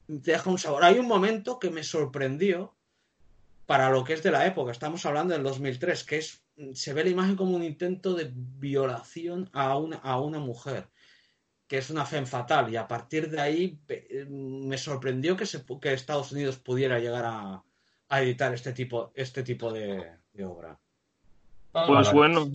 [0.07, 0.85] te deja un sabor.
[0.85, 2.75] Hay un momento que me sorprendió
[3.67, 6.45] para lo que es de la época, estamos hablando del 2003, que es,
[6.75, 10.89] se ve la imagen como un intento de violación a una, a una mujer,
[11.75, 15.67] que es una femme fatal, y a partir de ahí pe- me sorprendió que, se,
[15.67, 17.65] pu- que Estados Unidos pudiera llegar a,
[18.11, 20.79] a editar este tipo, este tipo de, de obra.
[21.73, 22.13] Pues vale.
[22.13, 22.47] bueno,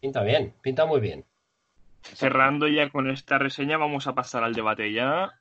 [0.00, 1.24] Pinta bien, pinta muy bien.
[2.02, 5.32] cerrando ya con esta reseña, vamos a pasar al debate ya.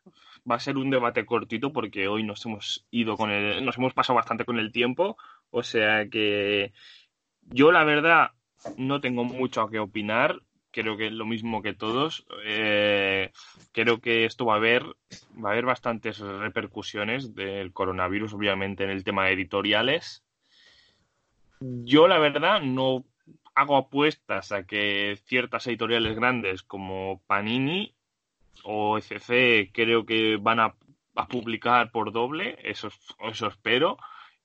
[0.49, 3.93] Va a ser un debate cortito porque hoy nos hemos ido con el, nos hemos
[3.93, 5.17] pasado bastante con el tiempo,
[5.51, 6.73] o sea que
[7.41, 8.31] Yo, la verdad,
[8.77, 10.41] no tengo mucho a qué opinar.
[10.77, 12.23] Creo que lo mismo que todos.
[12.45, 13.31] Eh,
[13.71, 14.83] creo que esto va a haber,
[15.43, 20.23] va a haber bastantes repercusiones del coronavirus, obviamente, en el tema de editoriales.
[21.59, 23.05] Yo, la verdad, no
[23.55, 27.95] hago apuestas a que ciertas editoriales grandes como Panini
[28.63, 30.75] o ECC creo que van a,
[31.15, 32.89] a publicar por doble, eso,
[33.31, 33.97] eso espero.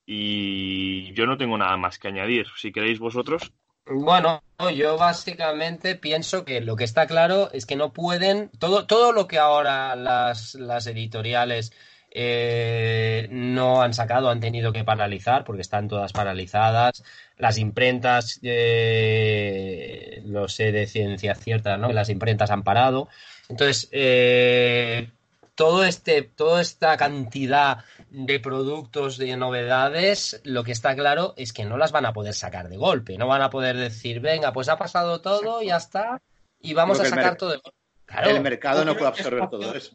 [0.07, 2.47] Y yo no tengo nada más que añadir.
[2.57, 3.53] Si queréis vosotros.
[3.87, 4.43] Bueno,
[4.77, 9.27] yo básicamente pienso que lo que está claro es que no pueden, todo, todo lo
[9.27, 11.73] que ahora las, las editoriales
[12.15, 17.03] eh, no han sacado, han tenido que paralizar porque están todas paralizadas.
[17.39, 21.93] Las imprentas, eh, lo sé de ciencia cierta, ¿no?
[21.93, 23.09] Las imprentas han parado.
[23.49, 25.11] Entonces, eh,
[25.55, 31.65] todo este, toda esta cantidad de productos, de novedades, lo que está claro es que
[31.65, 33.19] no las van a poder sacar de golpe.
[33.19, 36.23] No van a poder decir, venga, pues ha pasado todo, ya está,
[36.59, 37.79] y vamos a el sacar todo de golpe.
[38.07, 39.95] Claro, el mercado no puede absorber todo eso.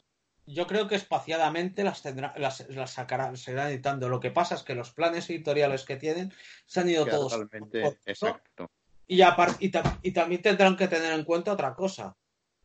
[0.49, 4.07] Yo creo que espaciadamente las, tendrá, las, las sacarán, se irán editando.
[4.07, 6.33] Lo que pasa es que los planes editoriales que tienen
[6.65, 7.33] se han ido todos.
[7.33, 8.71] totalmente exacto.
[9.07, 12.15] Y, apar- y, ta- y también tendrán que tener en cuenta otra cosa.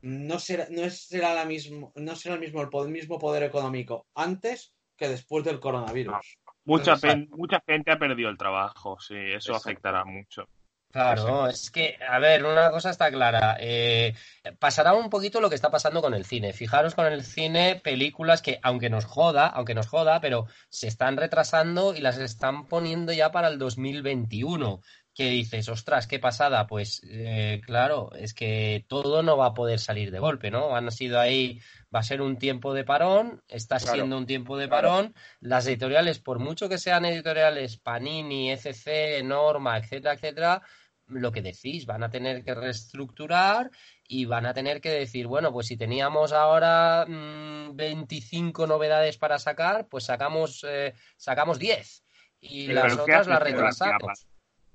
[0.02, 4.74] No será, no será, la mismo, no será el, mismo, el, mismo poder económico antes
[4.96, 6.38] que después del coronavirus.
[6.64, 7.06] Mucha, Exacto.
[7.06, 9.56] pen- mucha gente ha perdido el trabajo, sí, eso Exacto.
[9.56, 10.48] afectará mucho.
[10.92, 13.56] Claro, es que, a ver, una cosa está clara.
[13.58, 14.12] eh,
[14.58, 16.52] pasará un poquito lo que está pasando con el cine.
[16.52, 21.16] Fijaros con el cine, películas que, aunque nos joda, aunque nos joda, pero se están
[21.16, 24.82] retrasando y las están poniendo ya para el 2021.
[25.14, 26.66] Que dices, ostras, qué pasada.
[26.66, 30.74] Pues eh, claro, es que todo no va a poder salir de golpe, ¿no?
[30.74, 31.60] Han sido ahí,
[31.94, 34.88] va a ser un tiempo de parón, está Claro, siendo un tiempo de claro.
[34.88, 35.14] parón.
[35.40, 40.62] Las editoriales, por mucho que sean editoriales Panini, ECC, Norma, etcétera, etcétera,
[41.08, 43.70] lo que decís, van a tener que reestructurar
[44.08, 49.38] y van a tener que decir, bueno, pues si teníamos ahora mm, 25 novedades para
[49.38, 52.04] sacar, pues sacamos, eh, sacamos 10
[52.40, 54.26] y Pero las ¿qué otras las retrasamos.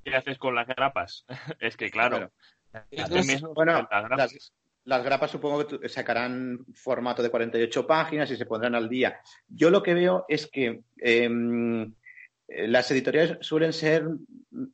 [0.09, 1.25] ¿Qué haces con las grapas?
[1.59, 2.31] es que, claro,
[3.53, 4.53] bueno, las grapas- las-
[4.85, 9.19] Las grapas supongo que sacarán formato de 48 páginas y se pondrán al día.
[9.49, 11.83] Yo lo que veo es que em,
[12.47, 14.05] eh, las editoriales suelen ser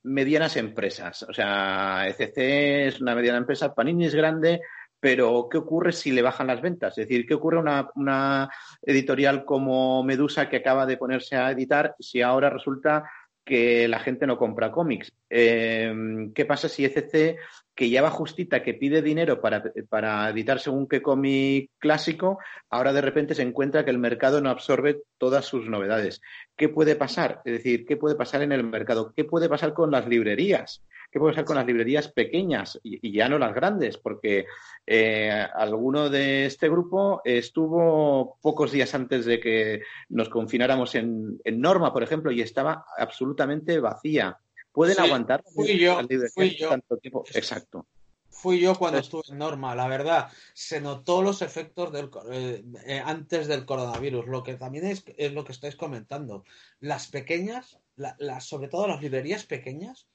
[0.04, 1.24] medianas empresas.
[1.24, 4.62] O sea, ECC es una mediana empresa, Panini es grande,
[5.00, 6.96] pero ¿qué ocurre si le bajan las ventas?
[6.96, 8.50] Es decir, ¿qué ocurre una, una
[8.84, 13.04] editorial como Medusa que acaba de ponerse a editar si ahora resulta
[13.44, 15.11] que la gente no compra cómics?
[15.30, 15.94] Eh,
[16.34, 17.38] ¿Qué pasa si ECC
[17.76, 22.40] que ya va justita, que pide dinero para, para editar según qué cómic clásico,
[22.70, 26.22] ahora de repente se encuentra que el mercado no absorbe todas sus novedades.
[26.56, 27.41] ¿Qué puede pasar?
[27.45, 29.11] Es decir, ¿qué puede pasar en el mercado?
[29.15, 30.84] ¿Qué puede pasar con las librerías?
[31.14, 33.98] ¿Qué puede pasar con las librerías pequeñas y, y ya no las grandes?
[33.99, 34.48] Porque
[34.88, 41.61] eh, alguno de este grupo estuvo pocos días antes de que nos confináramos en, en
[41.61, 44.40] Norma, por ejemplo, y estaba absolutamente vacía.
[44.72, 46.69] ¿Pueden Sí, aguantar fui yo, las librerías fui yo.
[46.69, 47.23] tanto tiempo?
[47.35, 47.85] Exacto.
[48.31, 52.64] Fui yo cuando Entonces- estuve en Norma, la verdad, se notó los efectos del, eh,
[52.88, 56.44] eh, antes del coronavirus, lo que también es, es lo que estáis comentando.
[56.80, 60.07] Las pequeñas, la- sobre todo las librerías pequeñas,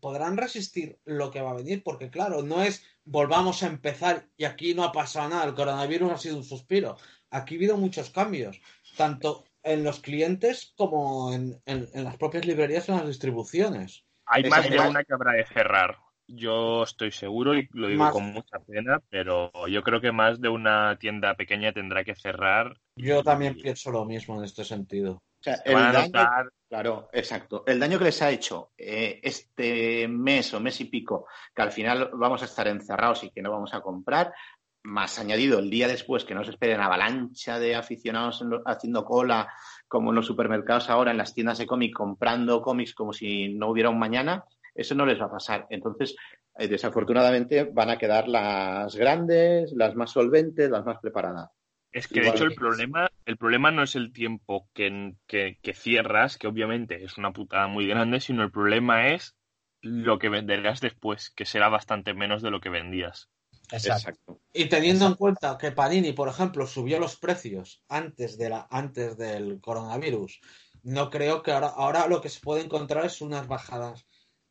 [0.00, 4.44] podrán resistir lo que va a venir, porque claro, no es volvamos a empezar y
[4.44, 6.96] aquí no ha pasado nada, el coronavirus ha sido un suspiro.
[7.30, 8.60] Aquí ha habido muchos cambios,
[8.96, 14.04] tanto en los clientes como en, en- en las propias librerías y en las distribuciones.
[14.26, 15.98] Hay más de una que habrá de cerrar.
[16.26, 20.40] Yo estoy seguro y lo digo Más- con mucha pena, pero yo creo que más
[20.40, 22.78] de una tienda pequeña tendrá que cerrar.
[22.96, 25.12] Yo también y pienso lo mismo en este sentido.
[25.14, 27.62] O sea, se el van a daño, notar claro, exacto.
[27.68, 31.70] El daño que les ha hecho eh, este mes o mes y pico, que al
[31.70, 34.34] final vamos a estar encerrados y que no vamos a comprar,
[34.82, 39.52] más añadido el día después que no se esperen avalancha de aficionados haciendo cola,
[39.86, 43.68] como en los supermercados ahora, en las tiendas de cómic, comprando cómics como si no
[43.68, 44.44] hubiera un mañana,
[44.74, 45.68] eso no les va a pasar.
[45.70, 46.16] Entonces,
[46.58, 51.50] eh, desafortunadamente, van a quedar las grandes, las más solventes, las más preparadas.
[51.94, 55.74] Es que de hecho el problema, el problema no es el tiempo que, que, que
[55.74, 59.36] cierras, que obviamente es una putada muy grande, sino el problema es
[59.80, 63.30] lo que venderás después, que será bastante menos de lo que vendías.
[63.70, 64.40] Exacto.
[64.52, 69.16] Y teniendo en cuenta que Panini, por ejemplo, subió los precios antes, de la, antes
[69.16, 70.40] del coronavirus,
[70.82, 74.04] no creo que ahora, ahora lo que se puede encontrar es unas bajadas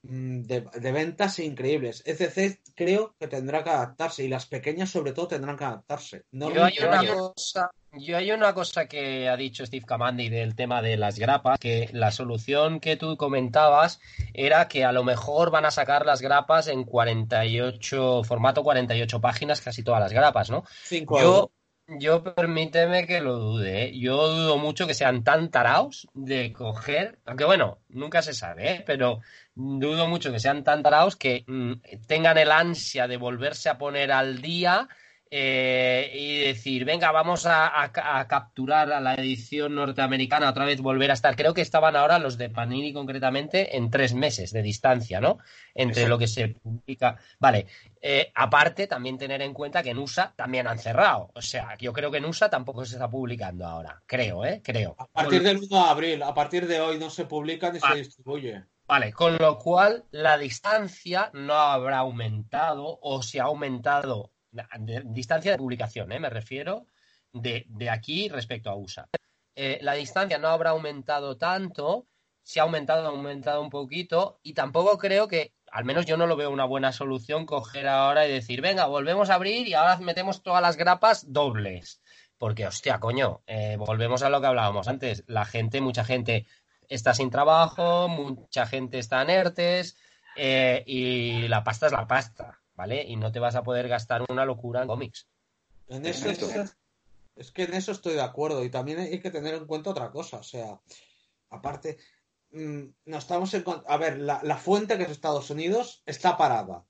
[0.03, 2.03] de, de ventas increíbles.
[2.05, 6.23] ECC creo que tendrá que adaptarse y las pequeñas sobre todo tendrán que adaptarse.
[6.31, 10.55] No Yo hay una cosa, Yo hay una cosa que ha dicho Steve Kamandi del
[10.55, 14.01] tema de las grapas, que la solución que tú comentabas
[14.34, 19.61] era que a lo mejor van a sacar las grapas en 48, formato 48 páginas,
[19.61, 20.65] casi todas las grapas, ¿no?
[20.84, 21.51] Cinco Yo.
[21.88, 23.99] Yo permíteme que lo dude, ¿eh?
[23.99, 28.84] Yo dudo mucho que sean tan taraos de coger, aunque bueno, nunca se sabe, ¿eh?
[28.85, 29.22] Pero
[29.55, 31.73] dudo mucho que sean tan taraos que mm,
[32.07, 34.88] tengan el ansia de volverse a poner al día
[35.35, 40.80] eh, y decir, venga, vamos a, a- a capturar a la edición norteamericana, otra vez
[40.80, 41.35] volver a estar.
[41.35, 45.39] Creo que estaban ahora los de Panini concretamente en tres meses de distancia, ¿no?
[45.73, 47.18] Entre lo que se publica.
[47.39, 47.65] Vale,
[47.99, 51.31] eh, aparte, también tener en cuenta que en USA también han cerrado.
[51.34, 54.03] O sea, yo creo que en USA tampoco se está publicando ahora.
[54.05, 54.61] Creo, ¿eh?
[54.64, 54.95] Creo.
[54.99, 57.89] A partir del 1 de abril, a partir de hoy no se publica ni Ah.
[57.93, 58.64] se distribuye.
[58.85, 64.32] Vale, con lo cual la distancia no habrá aumentado o se ha aumentado,
[65.05, 66.19] distancia de publicación, ¿eh?
[66.19, 66.88] me refiero,
[67.31, 69.07] de, aquí respecto a USA.
[69.55, 72.07] Eh, la distancia no habrá aumentado tanto,
[72.41, 76.27] se ha aumentado, ha aumentado un poquito y tampoco creo que, al menos yo no
[76.27, 79.97] lo veo una buena solución, coger ahora y decir, venga, volvemos a abrir y ahora
[79.97, 82.01] metemos todas las grapas dobles.
[82.38, 85.23] Porque, hostia, coño, eh, volvemos a lo que hablábamos antes.
[85.27, 86.45] La gente, mucha gente
[86.89, 89.97] está sin trabajo, mucha gente está en ERTES
[90.85, 93.03] y la pasta es la pasta, ¿vale?
[93.03, 95.27] Y no te vas a poder gastar una locura en cómics.
[95.87, 96.77] En eso es,
[97.35, 100.11] es que en eso estoy de acuerdo y también hay que tener en cuenta otra
[100.11, 100.79] cosa, o sea,
[101.49, 101.97] aparte,
[102.51, 106.85] mm, no estamos en a ver, la, la fuente que es Estados Unidos está parada.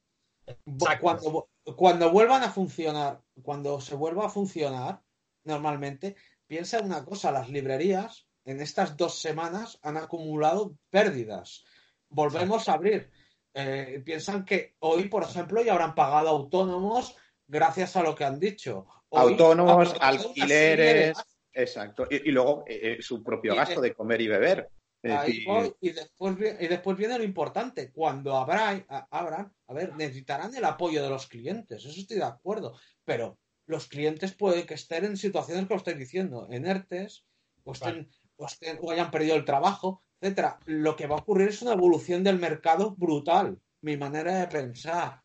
[0.65, 1.01] Vo- Exacto.
[1.01, 5.01] Cuando, cuando vuelvan a funcionar, cuando se vuelva a funcionar
[5.45, 6.15] normalmente,
[6.47, 11.64] piensa en una cosa, las librerías en estas dos semanas han acumulado pérdidas.
[12.10, 13.10] Volvemos a abrir.
[13.53, 17.15] Eh, piensan que hoy, por ejemplo, ya habrán pagado autónomos
[17.47, 18.88] gracias a lo que han dicho.
[19.09, 21.17] Hoy Autónomos, alquileres,
[21.51, 22.07] exacto.
[22.09, 24.69] Y, y luego eh, eh, su propio Y gasto de- de comer y beber.
[25.05, 27.91] Ahí voy, y, después, y después viene lo importante.
[27.91, 31.84] Cuando habrá, a- abran, a ver, necesitarán el apoyo de los clientes.
[31.85, 32.77] Eso estoy de acuerdo.
[33.03, 37.25] Pero los clientes pueden que estén en situaciones que os estoy diciendo, en ERTES,
[37.65, 40.58] o, estén, o, estén- o hayan perdido el trabajo, etcétera.
[40.66, 43.58] Lo que va a ocurrir es una evolución del mercado brutal.
[43.82, 45.22] Mi manera de pensar.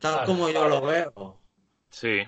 [0.00, 0.26] Tal Claro.
[0.26, 1.38] como yo lo veo.
[1.88, 2.18] Sí,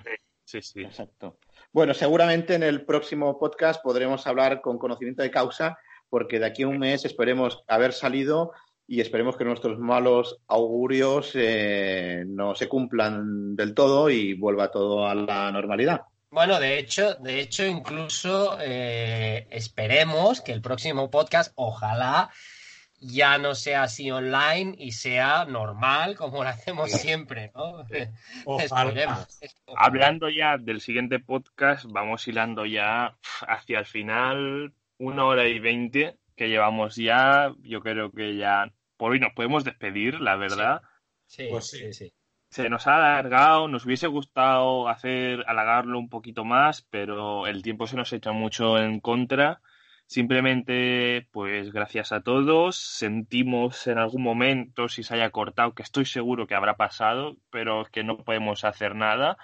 [0.45, 0.81] sí, sí.
[0.81, 1.37] Exacto.
[1.73, 5.77] Bueno, seguramente en el próximo podcast podremos hablar con conocimiento de causa,
[6.09, 8.53] porque de aquí a un mes esperemos haber salido
[8.87, 15.05] y esperemos que nuestros malos augurios eh, no se cumplan del todo y vuelva todo
[15.05, 16.03] a la normalidad.
[16.35, 22.29] Bueno, de hecho, de hecho, incluso eh, esperemos que el próximo podcast, ojalá,
[22.99, 27.85] ya no sea así online y sea normal como lo hacemos siempre, ¿no?
[28.45, 28.89] Ojalá.
[28.89, 29.39] Esperemos.
[29.77, 33.15] Hablando ya del siguiente podcast, vamos hilando ya
[33.47, 37.55] hacia el final, una hora y veinte que llevamos ya.
[37.61, 40.81] Yo creo que ya por hoy nos podemos despedir, la verdad.
[41.27, 41.77] Sí, Pues sí.
[41.77, 42.13] sí, sí.
[42.55, 47.85] Se nos ha alargado, nos hubiese gustado hacer alargarlo un poquito más, pero el tiempo
[47.85, 49.59] se nos echa mucho en contra.
[50.07, 52.77] Simplemente, pues gracias a todos.
[52.77, 57.83] Sentimos en algún momento si se haya cortado, que estoy seguro que habrá pasado, pero
[57.91, 59.37] que no podemos hacer nada.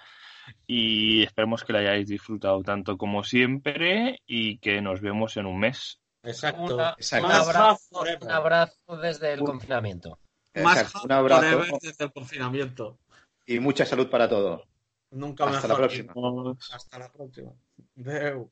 [0.65, 5.59] Y esperemos que lo hayáis disfrutado tanto como siempre y que nos vemos en un
[5.59, 5.99] mes.
[6.23, 6.75] Exacto.
[6.75, 7.27] Una- Exacto.
[7.27, 10.17] un, abrazo, un abrazo desde el Un- confinamiento.
[10.53, 11.01] Exacto.
[11.03, 12.97] Un abrazo desde el confinamiento.
[13.45, 14.61] Y mucha salud para todos.
[15.11, 16.13] Nunca Hasta la próxima.
[16.73, 17.51] Hasta la próxima.
[17.95, 18.51] Deu.